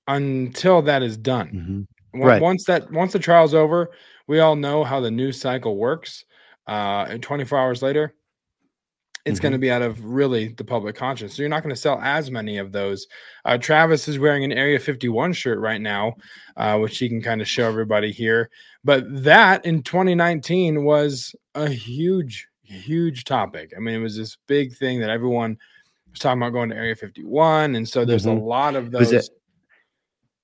[0.08, 1.86] until that is done.
[2.14, 2.22] Mhm.
[2.24, 2.40] Right.
[2.40, 3.90] Once that once the trial's over,
[4.26, 6.24] we all know how the news cycle works.
[6.66, 8.14] Uh, and 24 hours later,
[9.24, 11.34] it's going to be out of really the public conscience.
[11.34, 13.06] So you're not going to sell as many of those.
[13.46, 16.14] Uh, Travis is wearing an Area 51 shirt right now,
[16.58, 18.50] uh, which he can kind of show everybody here.
[18.84, 23.72] But that in 2019 was a huge, huge topic.
[23.76, 25.56] I mean, it was this big thing that everyone
[26.10, 28.36] was talking about going to Area 51, and so there's Mhm.
[28.38, 29.24] a lot of Was those.
[29.28, 29.30] it-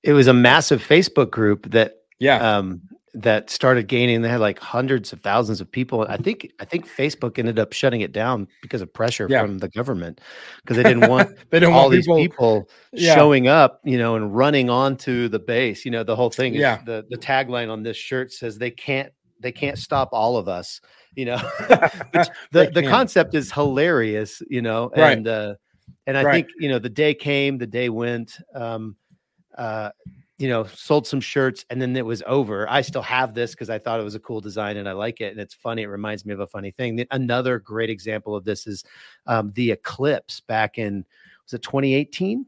[0.03, 2.81] it was a massive facebook group that yeah, um
[3.13, 6.87] that started gaining they had like hundreds of thousands of people i think i think
[6.87, 9.41] facebook ended up shutting it down because of pressure Yeah.
[9.41, 10.21] from the government
[10.63, 12.69] because they didn't want they don't all want these people.
[12.93, 13.13] Yeah.
[13.15, 16.61] showing up you know and running onto the base you know the whole thing is
[16.61, 16.81] Yeah.
[16.85, 20.79] the the tagline on this shirt says they can't they can't stop all of us
[21.15, 21.35] you know
[22.51, 25.17] the, the concept is hilarious you know Right.
[25.17, 25.55] and uh
[26.07, 26.33] and i Right.
[26.45, 28.95] think you know the day came the day went um
[29.57, 29.89] uh
[30.41, 33.69] you know sold some shirts and then it was over i still have this because
[33.69, 35.87] i thought it was a cool design and i like it and it's funny it
[35.87, 38.83] reminds me of a funny thing another great example of this is
[39.27, 41.05] um the eclipse back in
[41.45, 42.45] was it 2018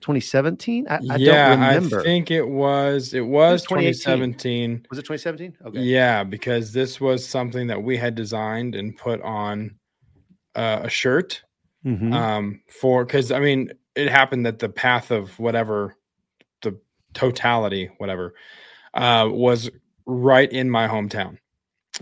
[0.00, 3.14] 2017 i, I yeah, don't remember I think it was.
[3.14, 4.34] It was 2018.
[4.34, 4.86] 2017.
[4.90, 9.22] was it 2017 okay Yeah, because this was something that we had designed and put
[9.22, 9.76] on
[10.54, 11.42] uh, a shirt
[11.84, 12.12] Mhm.
[12.12, 15.96] um, for because I mean it happened that the path of whatever
[17.16, 18.34] totality whatever
[18.94, 19.68] uh, was
[20.06, 21.38] right in my hometown.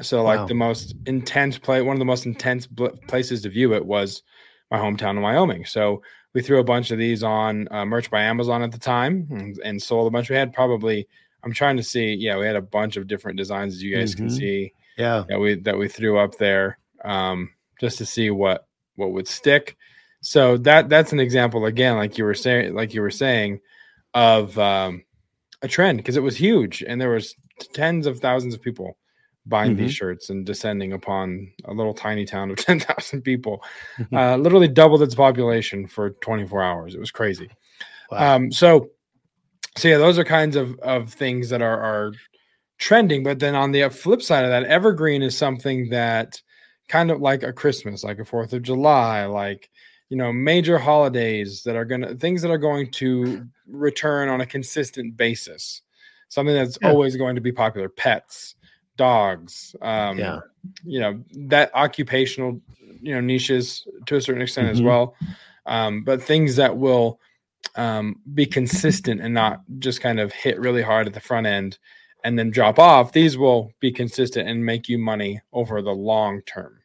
[0.02, 0.46] So like Wow.
[0.46, 4.22] the most intense play, one of the most intense bl- places to view it was
[4.70, 5.64] my hometown of Wyoming.
[5.64, 6.02] So
[6.34, 9.56] we threw a bunch of these on uh, merch by Amazon at the time and,
[9.64, 10.28] and sold a bunch.
[10.28, 11.06] We had probably
[11.44, 14.14] I'm trying to see, yeah, we had a bunch of different designs as you guys
[14.14, 14.36] can Mhm.
[14.38, 17.50] see yeah that we that we threw up there um,
[17.80, 19.76] just to see what what would stick.
[20.22, 23.60] So that that's an example again, like you were saying, like you were saying,
[24.14, 25.04] of um,
[25.62, 27.34] a trend because it was huge and there was
[27.72, 28.96] tens of thousands of people
[29.46, 33.62] buying these shirts and descending upon a little tiny town of 10,000 people
[34.12, 36.94] uh, literally doubled its population for 24 hours.
[36.94, 37.50] It was crazy.
[38.10, 38.36] Wow.
[38.36, 38.90] um, so
[39.76, 42.12] so yeah those are kinds of of things that are are
[42.78, 46.40] trending but then on the flip side of that evergreen is something that
[46.88, 49.70] kind of like a christmas like a fourth of july like
[50.14, 54.46] you know major holidays that are gonna things that are going to return on a
[54.46, 55.82] consistent basis
[56.28, 56.90] something that's Yeah.
[56.90, 58.54] always going to be popular pets
[58.96, 60.38] dogs um Yeah.
[60.84, 62.60] you know that occupational
[63.02, 64.84] you know niches to a certain extent as Mhm.
[64.84, 65.16] well
[65.66, 67.18] um but things that will
[67.76, 71.78] um, be consistent and not just kind of hit really hard at the front end
[72.22, 73.10] and then drop off.
[73.10, 76.78] These will be consistent and make you money over the long term.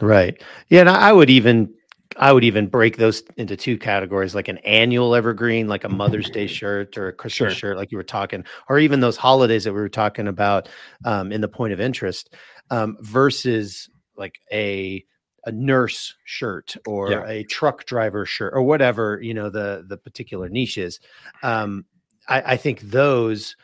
[0.00, 0.40] Right.
[0.68, 1.74] Yeah, and I would even
[2.18, 6.30] I would even break those into two categories, like an annual evergreen, like a Mother's
[6.30, 7.58] Day shirt or a Christmas Sure.
[7.58, 10.68] shirt, like you were talking, or even those holidays that we were talking about
[11.04, 12.34] um, in the point of interest,
[12.70, 15.04] um, versus like a
[15.44, 17.24] a nurse shirt or Yeah.
[17.28, 20.98] a truck driver shirt or whatever you know the the particular niche is.
[21.42, 21.84] Um,
[22.28, 23.56] I, I think those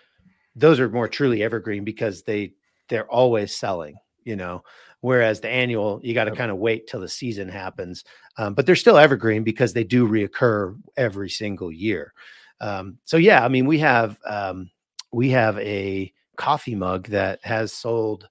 [0.54, 2.52] those are more truly evergreen because they
[2.88, 3.96] they're always selling.
[4.24, 4.62] You know,
[5.02, 8.04] whereas the annual you got to kind of wait till the season happens
[8.38, 12.14] um, but they're still evergreen because they do reoccur every single year.
[12.60, 14.70] Um, so yeah i mean we have um,
[15.12, 18.28] we have a coffee mug that has sold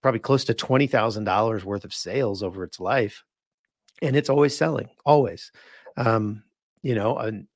[0.00, 3.24] probably close to $20000 worth of sales over its life
[4.00, 5.52] and it's always selling always.
[5.96, 6.44] Um,
[6.82, 7.46] you know and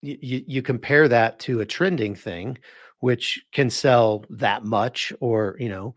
[0.00, 2.58] you, you compare that to a trending thing
[3.00, 5.94] which can sell that much or you know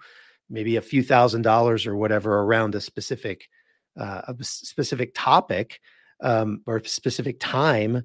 [0.49, 3.49] maybe a few thousand dollars or whatever around a specific
[3.97, 5.81] uh, a specific topic
[6.21, 8.03] um, or specific time,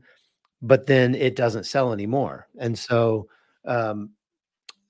[0.60, 2.48] but then it doesn't sell anymore.
[2.58, 3.28] And so,
[3.66, 4.10] um,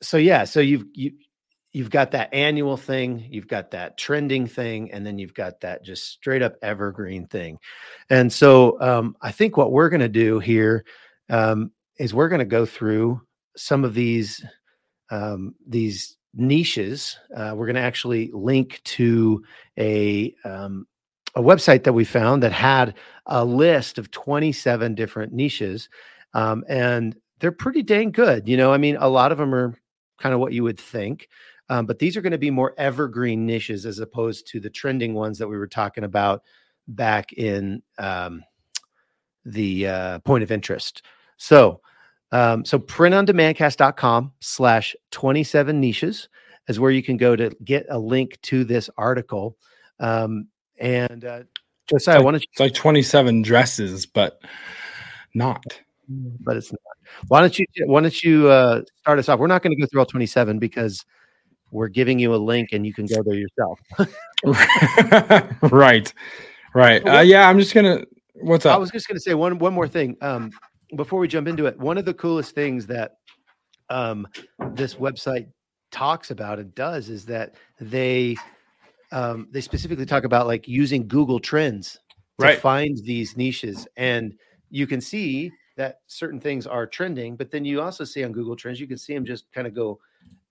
[0.01, 1.12] so yeah, so you've you
[1.73, 5.83] you've got that annual thing, you've got that trending thing, and then you've got that
[5.83, 7.59] just straight up evergreen thing.
[8.11, 10.85] And so, um, I think what we're going to do here
[11.31, 13.23] um, is we're going to go through
[13.57, 14.45] some of these
[15.11, 17.18] um, these niches.
[17.35, 19.45] Uh, we're going to actually link to
[19.79, 20.87] a um,
[21.35, 22.95] a website that we found that had
[23.27, 25.88] a list of 27 different niches,
[26.35, 28.49] um, and they're pretty dang good.
[28.49, 29.75] You know, I mean, a lot of them are
[30.18, 31.29] kind of what you would think.
[31.68, 35.14] Um, but these are going to be more evergreen niches as opposed to the trending
[35.14, 36.42] ones that we were talking about
[36.87, 38.42] back in um,
[39.45, 41.03] the uh, point of interest.
[41.37, 41.81] So,
[42.33, 46.29] um, so printondemandcast.com slash 27 niches
[46.68, 49.57] is where you can go to get a link to this article.
[50.01, 51.42] Um, and uh,
[51.88, 54.40] Josiah, like- why don't you, It's like 27 dresses, but
[55.35, 55.62] not.
[56.09, 56.81] but it's not.
[57.29, 59.38] Why don't you, why don't you uh, start us off?
[59.38, 61.05] We're not going to go through all 27 because
[61.71, 63.79] we're giving you a link and you can go there yourself.
[65.73, 66.12] right.
[66.75, 67.07] Right.
[67.07, 68.07] Uh, yeah, I'm just going to.
[68.35, 68.75] What's up?
[68.75, 70.51] I was just going to say one one more thing um,
[70.97, 71.79] before we jump into it.
[71.79, 73.17] One of the coolest things that
[73.89, 74.27] um,
[74.75, 75.49] this website
[75.91, 78.37] talks about and does is that they
[79.13, 81.99] um, they specifically talk about like using Google Trends
[82.39, 82.59] to Right.
[82.59, 84.35] find these niches, and
[84.71, 87.37] you can see that certain things are trending.
[87.37, 89.75] But then you also see on Google Trends, you can see them just kind of
[89.75, 90.01] go.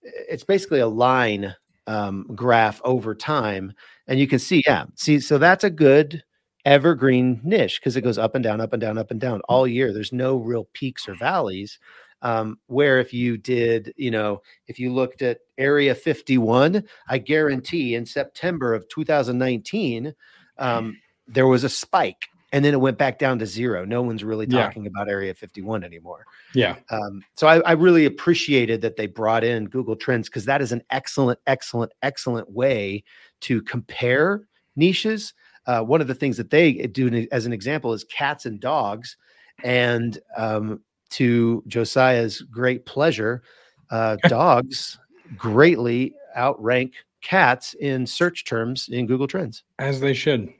[0.03, 1.55] It's basically a line
[1.87, 3.73] um, graph over time,
[4.07, 6.23] and you can see, yeah, see, so that's a good
[6.65, 9.67] evergreen niche because it goes up and down, up and down, up and down all
[9.67, 9.91] year.
[9.93, 11.79] There's no real peaks or valleys.
[12.23, 17.95] Um, where if you did, you know, if you looked at Area 51, I guarantee
[17.95, 20.13] in September of 2019,
[20.59, 20.97] um,
[21.27, 23.85] there was a spike and then it went back down to zero.
[23.85, 24.61] No one's really Yeah.
[24.65, 26.25] talking about Area 51 anymore.
[26.53, 26.75] yeah.
[26.91, 30.71] Um, so I, I really appreciated that they brought in Google Trends because that is
[30.71, 33.03] an excellent, excellent, excellent way
[33.41, 35.33] to compare niches.
[35.67, 39.17] Uh, one of the things that they do as an example is cats and dogs,
[39.63, 43.43] and um, to Josiah's great pleasure,
[43.89, 44.97] uh, dogs
[45.37, 49.63] greatly outrank cats in search terms in Google Trends.
[49.79, 50.51] As they should.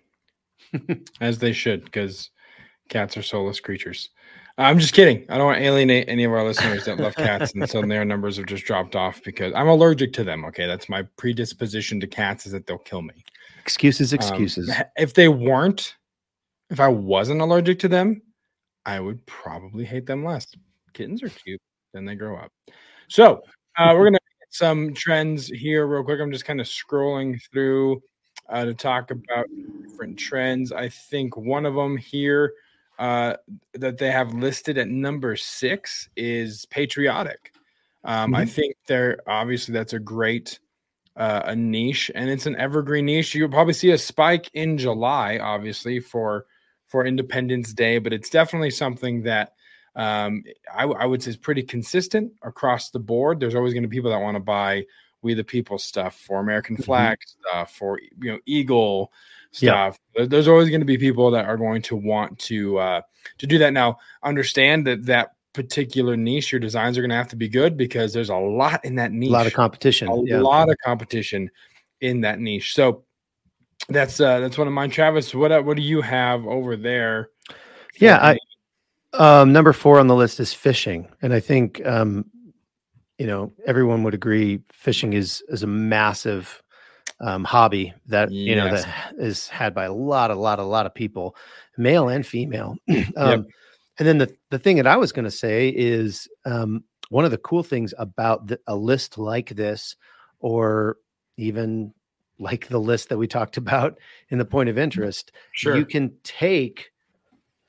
[1.22, 2.30] As they should, because
[2.90, 4.10] cats are soulless creatures.
[4.58, 5.26] I'm just kidding.
[5.30, 8.06] I don't want to alienate any of our listeners that love cats, and so their
[8.06, 10.46] numbers have just dropped off because I'm allergic to them.
[10.46, 13.24] Okay, that's my predisposition to cats is that they'll kill me.
[13.62, 14.72] Excuses, Um, excuses.
[14.98, 15.96] if they weren't,
[16.70, 18.22] if I wasn't allergic to them,
[18.86, 20.48] I would probably hate them less.
[20.94, 21.62] Kittens are cute,
[21.94, 22.52] then they grow up.
[23.08, 23.44] So
[23.78, 26.20] uh, we're gonna get some trends here real quick.
[26.20, 28.02] I'm just kind of scrolling through
[28.50, 29.46] uh, to talk about
[29.84, 30.72] different trends.
[30.72, 32.54] I think one of them here
[33.00, 33.36] uh,
[33.74, 37.54] that they have listed at number six is patriotic.
[38.04, 40.60] Um, I think they're obviously that's a great
[41.18, 43.36] uh, a niche and it's an evergreen niche.
[43.36, 46.46] You'll probably see a spike in July, obviously for
[46.88, 49.54] for Independence Day, but it's definitely something that
[49.96, 50.44] um,
[50.74, 53.40] I, I would say is pretty consistent across the board.
[53.40, 54.86] There's always going to be people that want to buy
[55.22, 56.86] We the People stuff for American Mhm.
[56.86, 59.12] flag stuff for you know Eagle
[59.52, 59.98] stuff.
[60.16, 63.02] There- There's always going to be people that are going to want to uh,
[63.38, 63.74] to do that.
[63.74, 67.78] Now, understand that that particular niche, your designs are going to have to be good
[67.78, 70.08] because there's a lot in that niche a lot of competition.
[70.08, 70.40] a yeah.
[70.40, 71.50] lot of competition
[72.02, 72.74] in that niche.
[72.74, 73.04] So
[73.90, 74.90] that's uh that's one of mine.
[74.90, 77.30] Travis, what uh, what do you have over there?
[78.00, 78.38] Yeah, I-
[79.14, 82.26] Um, number four on the list is fishing, and I think um,
[83.18, 86.64] you know everyone would agree fishing is is a massive
[87.20, 88.86] um, hobby that you know Yes.
[88.86, 91.36] that is had by a lot, a lot, a lot of people,
[91.78, 92.78] male and female.
[93.18, 93.48] um,
[94.02, 97.30] And then the the thing that I was going to say is um, one of
[97.30, 99.96] the cool things about the, a list like this,
[100.40, 100.98] or
[101.38, 101.94] even
[102.40, 104.00] like the list that we talked about
[104.30, 105.78] in the point of interest, Sure.
[105.78, 106.90] you can take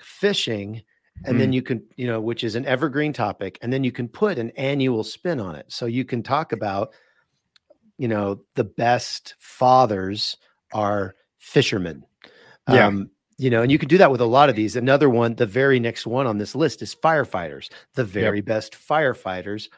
[0.00, 0.82] fishing
[1.26, 4.08] and then you can you know which is an evergreen topic and then you can
[4.08, 6.94] put an annual spin on it so you can talk about
[7.98, 10.34] you know the best fathers
[10.72, 12.02] are fishermen
[12.68, 12.86] Yeah.
[12.86, 13.10] um
[13.42, 14.76] you know and you can do that with a lot of these.
[14.76, 17.70] Another one the very next one on this list is firefighters.
[17.94, 19.68] The very best firefighters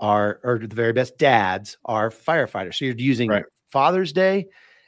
[0.00, 2.74] are or the very best dads are firefighters.
[2.76, 3.44] So you're using Right.
[3.72, 4.46] father's day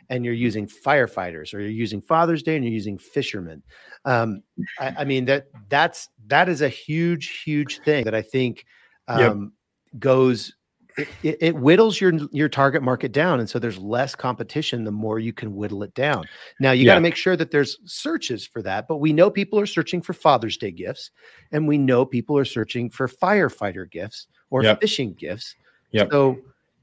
[0.09, 3.63] and you're using firefighters or you're using father's day and you're using fishermen.
[4.05, 4.43] Um
[4.79, 8.65] I, I mean that that's that is a huge huge thing that i think
[9.09, 9.33] Yep.
[9.33, 9.53] um
[9.99, 10.55] goes
[11.01, 14.91] it, it, it whittles your your target market down and so there's less competition the
[14.91, 16.29] more you can whittle it down
[16.61, 19.59] now you got to make sure that there's searches for that but we know people
[19.59, 21.11] are searching for father's day gifts
[21.53, 24.81] and we know people are searching for firefighter gifts or Yep.
[24.81, 25.57] fishing gifts
[25.93, 26.09] Yep.
[26.11, 26.39] so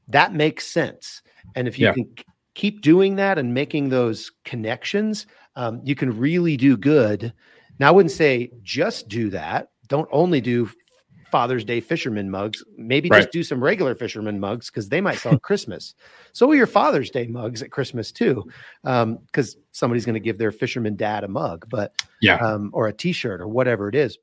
[0.07, 1.22] that makes sense
[1.55, 1.93] and if you Yeah.
[1.93, 2.09] can
[2.55, 7.34] keep doing that and making those connections um, you can really do good
[7.80, 10.70] now i wouldn't say just do that don't only do
[11.32, 12.63] Father's Day fisherman mugs.
[12.78, 13.19] Maybe Right.
[13.19, 15.93] just do some regular fisherman mugs because they might sell at Christmas.
[16.34, 18.45] So will your Father's Day mugs at Christmas too,
[18.84, 22.36] because somebody's going to give their fisherman dad a mug, but Yeah.
[22.38, 24.17] um, or a T-shirt or whatever it is.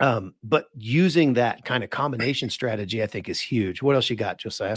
[0.00, 3.82] Um, but using that kind of combination strategy, I think, is huge.
[3.82, 4.74] What else you got, Josiah?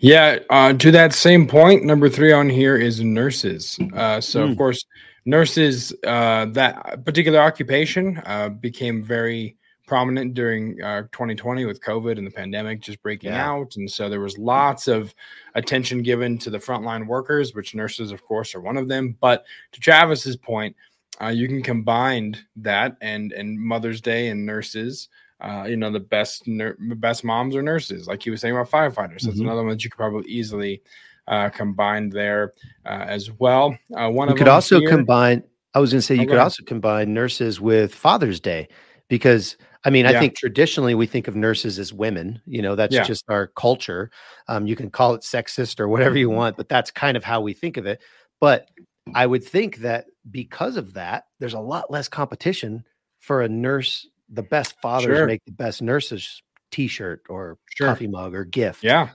[0.00, 3.78] Yeah, uh, to that same point, number three on here is nurses.
[3.94, 4.50] Uh, so, Mm.
[4.52, 4.84] of course,
[5.26, 9.56] nurses, uh, that particular occupation uh, became very
[9.88, 13.50] prominent during uh, 2020 with COVID and the pandemic just breaking Yeah.
[13.50, 13.74] out.
[13.76, 15.12] And so there was lots of
[15.54, 19.16] attention given to the frontline workers, which nurses, of course, are one of them.
[19.20, 20.76] But to Travis's point,
[21.20, 25.08] uh, you can combine that and and Mother's Day and nurses.
[25.40, 28.70] Uh, you know, the best nur- best moms are nurses, like he was saying about
[28.70, 29.22] firefighters.
[29.22, 29.42] That's Mhm.
[29.42, 30.82] another one that you could probably easily
[31.26, 32.52] uh, combine there
[32.86, 33.76] uh, as well.
[33.94, 35.42] Uh, one You could also here- combine.
[35.74, 38.66] I was going to say Oh, you go could also combine nurses with Father's Day
[39.08, 42.40] because I mean I think traditionally we think of nurses as women.
[42.46, 43.04] You know that's Yeah.
[43.04, 44.10] just our culture.
[44.48, 47.40] Um, you can call it sexist or whatever you want, but that's kind of how
[47.40, 48.00] we think of it.
[48.40, 48.68] But
[49.14, 52.84] I would think that because of that, there's a lot less competition
[53.20, 54.06] for a nurse.
[54.28, 55.26] The best fathers Sure.
[55.26, 57.86] make the best nurses T-shirt or Sure.
[57.88, 58.84] coffee mug or gift.
[58.84, 59.08] Yeah,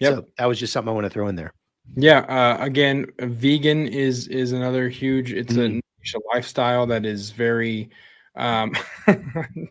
[0.00, 0.14] Yep.
[0.14, 1.52] So that was just something I want to throw in there.
[1.96, 5.32] Yeah, uh, again, vegan is is another huge.
[5.32, 5.80] It's a Mm.
[6.14, 7.90] a lifestyle that is very.
[8.38, 8.72] Um,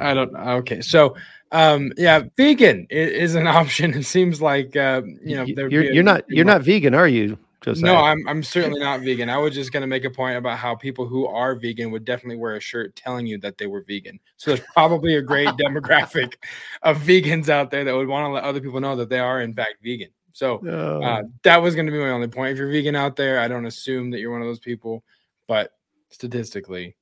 [0.00, 0.34] I don't.
[0.34, 1.14] Okay, so
[1.52, 3.94] um, yeah, vegan i- is, an option.
[3.94, 7.38] It seems like uh, you know you're, you're not you're not vegan, are you?
[7.60, 7.84] Josiah?
[7.84, 9.28] No, I'm I'm certainly not vegan.
[9.30, 12.36] I was just gonna make a point about how people who are vegan would definitely
[12.38, 14.18] wear a shirt telling you that they were vegan.
[14.36, 16.34] So there's probably a great demographic
[16.82, 19.42] of vegans out there that would want to let other people know that they are
[19.42, 20.08] in fact vegan.
[20.32, 21.02] So No.
[21.02, 22.52] uh, that was going to be my only point.
[22.52, 25.04] If you're vegan out there, I don't assume that you're one of those people,
[25.46, 25.72] but
[26.08, 26.96] statistically,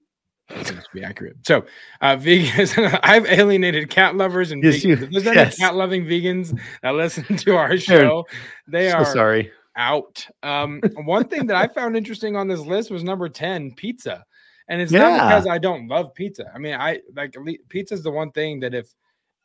[0.51, 1.37] that seems to be accurate.
[1.47, 1.65] So,
[2.01, 5.03] uh, vegans, I've alienated cat lovers and Yes, vegans.
[5.27, 5.57] Any yes.
[5.59, 8.27] cat loving vegans that listen to our show,
[8.69, 9.51] they so are sorry.
[9.77, 10.27] out.
[10.43, 14.25] Um, one thing that I found interesting on this list was number 10, pizza.
[14.69, 16.45] And it's not because I don't love pizza.
[16.55, 17.35] I mean, I like
[17.69, 18.93] pizza is the one thing that if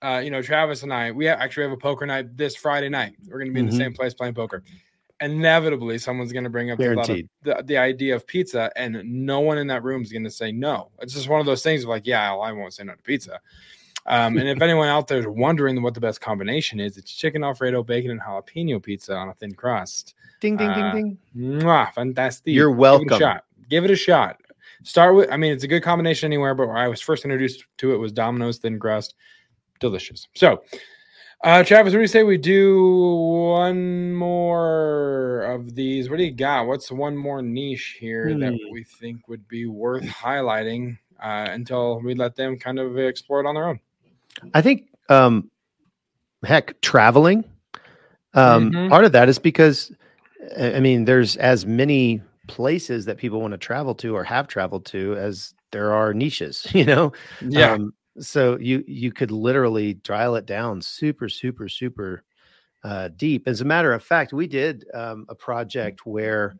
[0.03, 3.13] uh, you know, Travis and I, we actually have a poker night this Friday night.
[3.27, 3.77] We're going to be in the Mhm.
[3.77, 4.61] same place playing poker.
[5.22, 9.57] Inevitably, someone's going to bring up the, the, the idea of pizza, and no one
[9.57, 10.91] in that room is going to say no.
[11.01, 13.39] It's just one of those things of like, yeah, I won't say no to pizza.
[14.07, 17.43] Um, and if anyone out there is wondering what the best combination is, it's chicken
[17.43, 20.16] Alfredo, bacon, and jalapeno pizza on a thin crust.
[20.41, 21.59] Ding ding Uh, ding ding.
[21.61, 22.53] Mwah, fantastic.
[22.53, 23.20] You're Give it a welcome.
[23.20, 23.45] shot.
[23.70, 24.41] Give it a shot.
[24.84, 27.63] Start with, I mean, it's a good combination anywhere, but where I was first introduced
[27.78, 29.16] to it was Domino's thin crust.
[29.80, 30.28] Delicious.
[30.36, 30.61] So,
[31.43, 36.09] uh, Travis, what do you say we do one more of these?
[36.09, 36.65] What do you got?
[36.67, 38.71] What's one more niche here that Hmm.
[38.71, 43.45] we think would be worth highlighting uh, until we let them kind of explore it
[43.47, 43.79] on their own?
[44.53, 45.49] I think um
[46.43, 47.43] heck traveling.
[48.33, 48.89] Um Mhm.
[48.89, 49.91] part of that is because
[50.57, 54.47] I I mean there's as many places that people want to travel to or have
[54.47, 57.11] traveled to as there are niches, you know.
[57.41, 57.73] Yeah.
[57.73, 62.24] Um, so you you could literally dial it down super super super
[62.84, 63.47] uh, deep.
[63.47, 66.55] As a matter of fact, we did um, a project where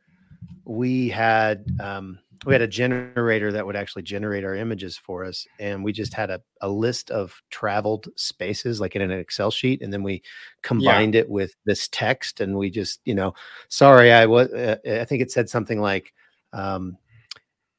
[0.66, 5.48] we had um, we had a generator that would actually generate our images for us
[5.60, 9.82] and we just had a, a list of traveled spaces like in an excel sheet
[9.82, 10.22] and then we
[10.62, 13.34] combined it with this text and we just you know
[13.70, 16.14] sorry i was uh, i think it said something like
[16.54, 16.98] um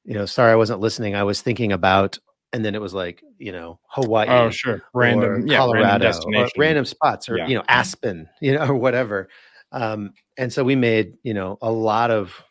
[0.05, 2.19] you know sorry i wasn't listening i was thinking about
[2.57, 4.81] and then it was like you know hawaii Oh, sure.
[4.95, 7.47] Random, yeah, colorado random or random spots or Yeah.
[7.47, 9.29] you know aspen you know or whatever
[9.73, 12.43] um and so we made you know a lot of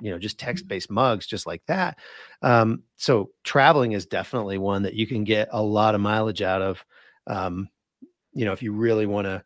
[0.00, 1.98] you know just text based mugs just like that
[2.42, 6.60] um so traveling is definitely one that you can get a lot of mileage out
[6.60, 6.84] of
[7.26, 7.70] um
[8.34, 9.42] you know if you really want to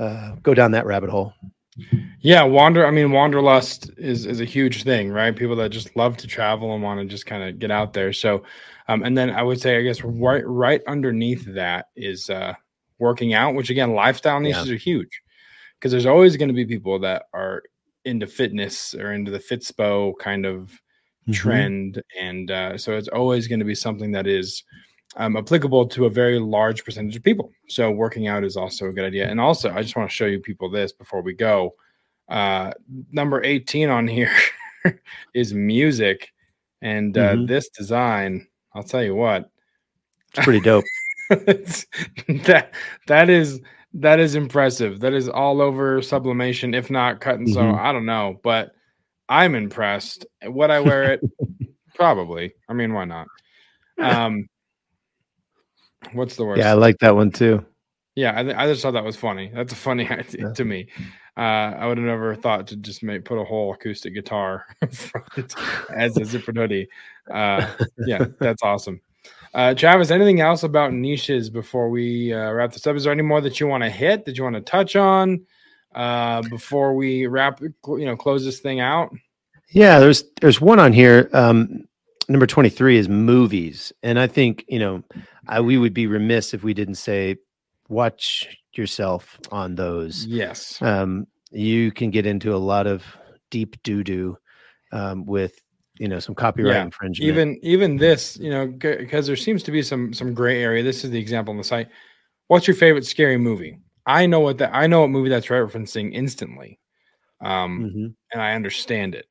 [0.00, 1.32] uh go down that rabbit hole
[2.20, 2.84] Yeah, wander.
[2.86, 5.34] I mean, wanderlust is is a huge thing, right?
[5.34, 8.12] People that just love to travel and want to just kind of get out there.
[8.12, 8.42] So,
[8.88, 12.54] um, and then I would say, I guess right right underneath that is uh,
[12.98, 14.48] working out, which again, lifestyle Yeah.
[14.48, 15.20] niches are huge
[15.78, 17.62] because there's always going to be people that are
[18.04, 20.72] into fitness or into the Fitspo kind of
[21.32, 24.64] trend, and uh, so it's always going to be something that is
[25.16, 27.52] um, applicable to a very large percentage of people.
[27.68, 29.28] So working out is also a good idea.
[29.28, 31.74] And also, I just want to show you people this before we go.
[32.28, 32.72] Uh,
[33.10, 34.30] number 18 on here
[35.34, 36.32] is music.
[36.82, 37.46] And uh, Mhm.
[37.48, 39.50] this design, I'll tell you what,
[40.34, 40.84] it's pretty dope
[41.30, 41.86] it's-
[42.46, 42.72] that
[43.06, 43.60] that is
[43.94, 45.00] that is impressive.
[45.00, 47.60] That is all over sublimation, if not cut and sew.
[47.60, 47.78] Mhm.
[47.78, 48.72] I don't know, but
[49.30, 50.26] I'm impressed.
[50.44, 51.20] Would I wear it?
[51.94, 52.52] Probably.
[52.68, 53.26] I mean, why not?
[53.98, 54.46] Um,
[56.12, 56.60] what's the worst?
[56.60, 57.64] yeah i like that one too
[58.14, 59.50] Yeah, I, th- I just thought that was funny.
[59.54, 60.52] That's a funny idea Yeah.
[60.52, 60.88] to me.
[61.36, 61.40] Uh,
[61.78, 66.20] I would have never thought to just make put a whole acoustic guitar as a
[66.22, 66.88] zippered hoodie.
[67.30, 67.66] Uh,
[68.06, 69.00] yeah, that's awesome.
[69.54, 72.96] Uh, Travis, anything else about niches before we uh, wrap this up?
[72.96, 74.24] Is there any more that you want to hit?
[74.24, 75.44] That you want to touch on
[75.94, 77.60] uh, before we wrap?
[77.60, 79.10] You know, close this thing out.
[79.70, 81.28] Yeah, there's there's one on here.
[81.32, 81.84] Um,
[82.28, 85.02] number 23 is movies, and I think you know,
[85.46, 87.36] I, we would be remiss if we didn't say,
[87.88, 90.26] watch yourself on those.
[90.26, 90.80] Yes.
[90.82, 93.04] Um, you can get into a lot of
[93.50, 94.36] deep doo doo
[94.92, 95.60] um, with
[95.98, 97.28] you know some copyright Yeah, infringement.
[97.28, 100.82] even even this you know because there seems to be some some gray area.
[100.82, 101.88] This is the example on the site.
[102.48, 103.78] What's your favorite scary movie?
[104.06, 106.78] I know what that i know what movie that's referencing instantly
[107.42, 108.14] um Mhm.
[108.32, 109.26] and i understand it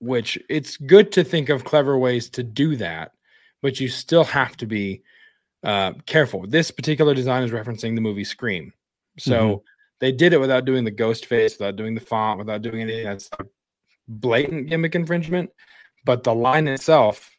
[0.00, 3.12] which it's good to think of clever ways to do that
[3.60, 5.02] but you still have to be
[5.64, 6.46] uh careful.
[6.46, 8.72] This particular design is referencing the movie scream.
[9.18, 9.64] So
[10.00, 13.04] they did it without doing the ghost face without doing the font without doing anything
[13.04, 13.28] that's
[14.06, 15.50] blatant gimmick infringement
[16.04, 17.30] but the line itself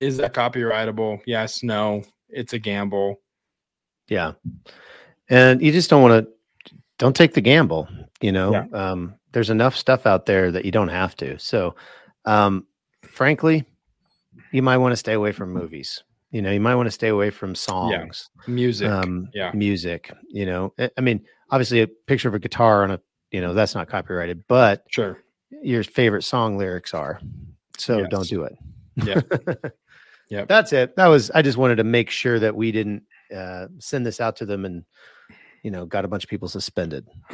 [0.00, 3.20] is that copyrightable yes no it's a gamble
[4.08, 4.32] Yeah.
[5.28, 7.88] And you just don't want to don't take the gamble,
[8.20, 8.52] you know.
[8.52, 8.66] Yeah.
[8.72, 11.38] Um there's enough stuff out there that you don't have to.
[11.38, 11.74] So
[12.24, 12.66] um
[13.02, 13.64] frankly,
[14.52, 16.02] you might want to stay away from movies.
[16.30, 19.50] You know, you might want to stay away from songs, music um yeah.
[19.52, 20.72] music, you know.
[20.78, 24.44] I mean, obviously a picture of a guitar on a, you know, that's not copyrighted,
[24.46, 25.18] but sure
[25.62, 27.20] your favorite song lyrics are.
[27.78, 28.08] So Yes.
[28.10, 28.56] don't do it.
[28.96, 29.20] Yeah.
[30.28, 30.48] Yep.
[30.48, 30.96] That's it.
[30.96, 34.34] That was I just wanted to make sure that we didn't uh send this out
[34.38, 34.84] to them and
[35.62, 37.06] you know got a bunch of people suspended.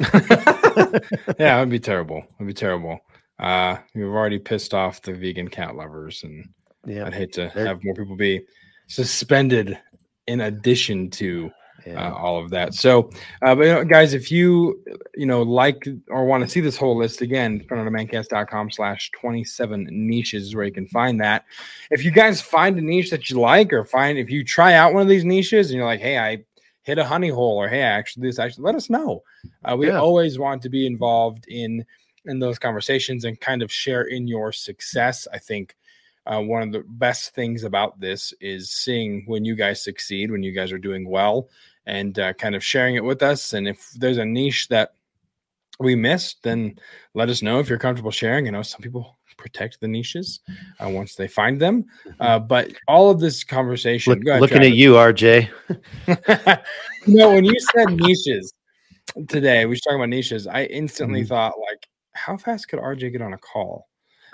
[1.39, 2.99] yeah it'd be terrible it'd be terrible
[3.39, 6.47] uh we've already pissed off the vegan cat lovers and
[6.85, 7.05] yeah.
[7.07, 8.41] i'd hate to They're- have more people be
[8.87, 9.79] suspended
[10.27, 11.49] in addition to
[11.85, 12.09] yeah.
[12.09, 12.73] uh, all of that.
[12.73, 13.09] So,
[13.41, 14.81] uh, but you know, guys, if you
[15.15, 20.43] you know like or want to see this whole list again, printondemandcast.com slash 27 niches
[20.43, 21.45] is where you can find that.
[21.91, 24.93] If you guys find a niche that you like, or find if you try out
[24.93, 26.43] one of these niches and you're like, hey, I
[26.83, 29.23] hit a honey hole, or hey, actually this actually let us know.
[29.63, 29.99] Uh, we Yeah.
[29.99, 31.85] always want to be involved in
[32.25, 35.27] in those conversations and kind of share in your success.
[35.33, 35.75] I think
[36.25, 40.41] uh, one of the best things about this is seeing when you guys succeed, when
[40.41, 41.49] you guys are doing well,
[41.85, 43.53] and uh, kind of sharing it with us.
[43.53, 44.93] And if there's a niche that
[45.79, 46.77] we missed, then
[47.13, 48.45] let us know if you're comfortable sharing.
[48.45, 50.39] You know, some people protect the niches
[50.79, 51.85] uh, once they find them.
[52.19, 55.49] Uh, but all of this conversation, Look, ahead, looking at you, RJ.
[56.07, 56.15] you
[57.07, 58.53] know, when you said niches
[59.27, 60.47] today, we were talking about niches.
[60.47, 61.27] I instantly Mhm.
[61.29, 63.87] thought, like, how fast could RJ get on a call?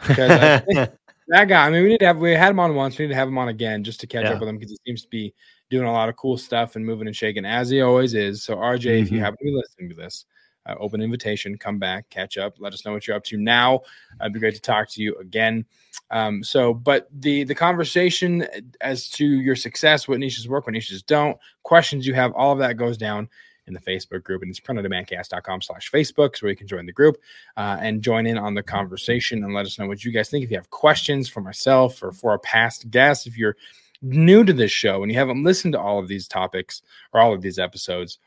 [0.08, 0.30] Because
[1.28, 1.66] that guy.
[1.66, 2.97] I mean, we need to have we had him on once.
[2.97, 4.34] We need to have him on again just to catch Yeah.
[4.34, 5.34] up with him because he seems to be
[5.70, 8.43] doing a lot of cool stuff and moving and shaking as he always is.
[8.43, 9.24] So, RJ, if you Mhm.
[9.24, 10.26] happen to be listening to this,
[10.65, 13.76] uh, open invitation, come back, catch up, let us know what you're up to now.
[13.76, 15.65] Uh, it'd be great to talk to you again.
[16.11, 18.45] Um, so, but the the conversation
[18.82, 22.59] as to your success, what niches work, what niches don't, questions you have, all of
[22.59, 23.30] that goes down
[23.67, 24.41] in the Facebook group.
[24.41, 27.17] And it's printondemandcast.com slash Facebook, so you can join the group
[27.55, 30.43] uh, and join in on the conversation and let us know what you guys think.
[30.43, 33.55] If you have questions for myself or for our past guests, if you're
[34.02, 36.82] new to this show and you haven't listened to all of these topics
[37.14, 38.18] or all of these episodes,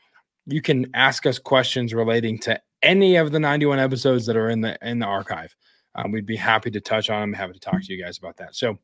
[0.45, 4.61] you can ask us questions relating to any of the 91 episodes that are in
[4.61, 5.55] the in the archive.
[5.95, 8.37] Um, we'd be happy to touch on them, happy to talk to you guys about
[8.37, 8.55] that.
[8.55, 8.77] So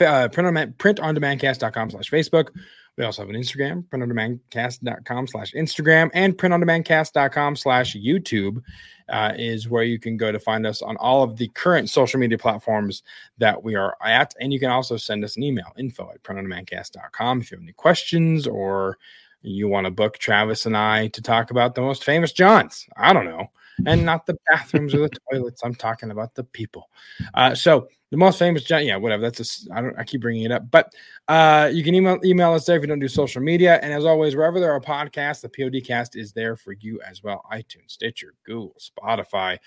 [0.00, 2.48] uh, print on print on demandcast.com slash Facebook.
[2.96, 7.94] We also have an Instagram, print on demandcast.com slash Instagram, and print on demandcast.com slash
[7.94, 8.62] YouTube
[9.10, 12.18] uh, is where you can go to find us on all of the current social
[12.18, 13.02] media platforms
[13.38, 14.34] that we are at.
[14.40, 17.72] And you can also send us an email, info at printondemandcast.com if you have any
[17.72, 18.98] questions or
[19.42, 22.86] you want to book Travis and I to talk about the most famous Johns.
[22.96, 23.50] I don't know.
[23.84, 25.62] And not the bathrooms or the toilets.
[25.62, 26.88] I'm talking about the people.
[27.34, 29.22] Uh, so the most famous John, yeah, whatever.
[29.22, 30.92] That's a, I don't, I keep bringing it up, but
[31.28, 33.80] uh, you can email email us there if you don't do social media.
[33.82, 37.42] And as always, wherever there are podcasts, the PODcast is there for you as well.
[37.52, 39.58] iTunes, Stitcher, Google, Spotify,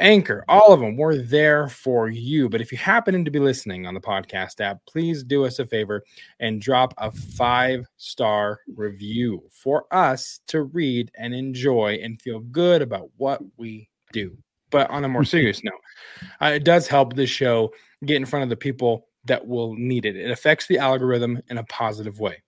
[0.00, 0.96] Anchor, all of them.
[0.96, 2.48] We're there for you.
[2.48, 5.66] But if you happen to be listening on the podcast app, please do us a
[5.66, 6.02] favor
[6.40, 12.82] and drop a five star review for us to read and enjoy and feel good
[12.82, 14.36] about what we do.
[14.74, 15.80] But on a more serious note,
[16.42, 17.70] uh, it does help this show
[18.04, 20.16] get in front of the people that will need it.
[20.16, 22.42] It affects the algorithm in a positive way.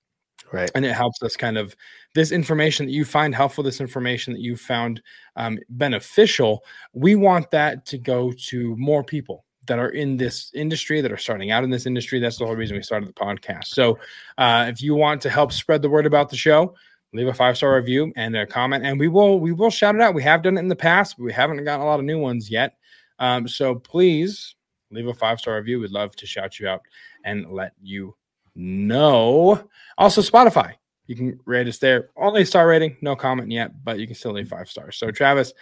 [0.52, 0.68] Right.
[0.74, 1.76] And it helps us kind of
[2.16, 5.00] this information that you find helpful, this information that you found
[5.36, 6.64] um, beneficial.
[6.94, 11.16] We want that to go to more people that are in this industry, that are
[11.16, 12.18] starting out in this industry.
[12.18, 13.66] That's the whole reason we started the podcast.
[13.66, 14.00] So
[14.36, 16.74] uh, if you want to help spread the word about the show,
[17.16, 20.00] leave a five star review and a comment, and we will we will shout it
[20.00, 20.14] out.
[20.14, 22.18] We have done it in the past, but we haven't gotten a lot of new
[22.18, 22.76] ones yet.
[23.18, 24.54] Um, so please
[24.90, 25.80] leave a five star review.
[25.80, 26.82] We'd love to shout you out
[27.24, 28.14] and let you
[28.54, 29.68] know.
[29.98, 30.74] Also, Spotify.
[31.06, 32.10] You can rate us there.
[32.16, 34.96] Only star rating, no comment yet, but you can still leave five stars.
[34.96, 35.52] So, Travis,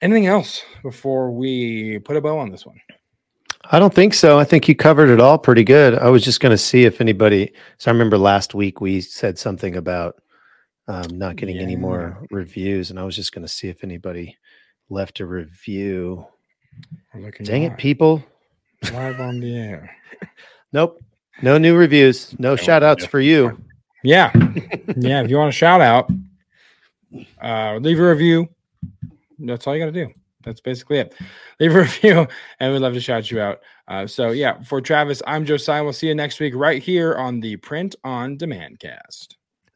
[0.00, 2.80] anything else before we put a bow on this one?
[3.70, 4.38] I don't think so.
[4.38, 5.94] I think you covered it all pretty good.
[5.94, 7.52] I was just going to see if anybody.
[7.78, 10.20] So I remember last week we said something about
[10.88, 14.36] um, not getting any more reviews, and I was just going to see if anybody
[14.88, 16.26] left a review.
[17.42, 18.22] Dang it, people!
[18.92, 19.96] live on the air.
[20.72, 21.00] Nope,
[21.40, 23.56] no new reviews, no shout outs for you.
[24.02, 24.32] Yeah.
[24.96, 25.22] yeah.
[25.22, 26.10] If you want a shout out,
[27.40, 28.48] uh, leave a review.
[29.38, 30.12] That's all you got to do.
[30.44, 31.14] That's basically it.
[31.60, 32.26] Leave a review,
[32.58, 33.60] and we'd love to shout you out.
[33.86, 35.84] Uh, so, yeah, for Travis, I'm Josiah.
[35.84, 39.36] We'll see you next week right here on the Print on Demand cast.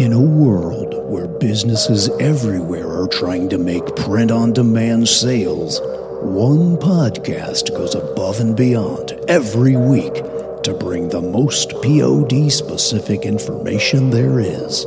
[0.00, 5.78] In a world where businesses everywhere are trying to make print on demand sales,
[6.22, 10.14] one podcast goes above and beyond every week
[10.62, 14.86] to bring the most POD specific information there is.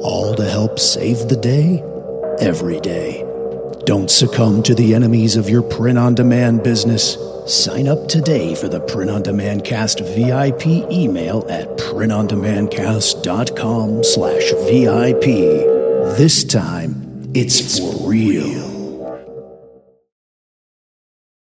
[0.00, 1.84] All to help save the day
[2.40, 3.27] every day.
[3.88, 7.16] Don't succumb to the enemies of your print on demand business.
[7.46, 15.24] Sign up today for the Print on Demand Cast VIP email at printondemandcast.com slash VIP.
[16.18, 18.77] This time, it's for real.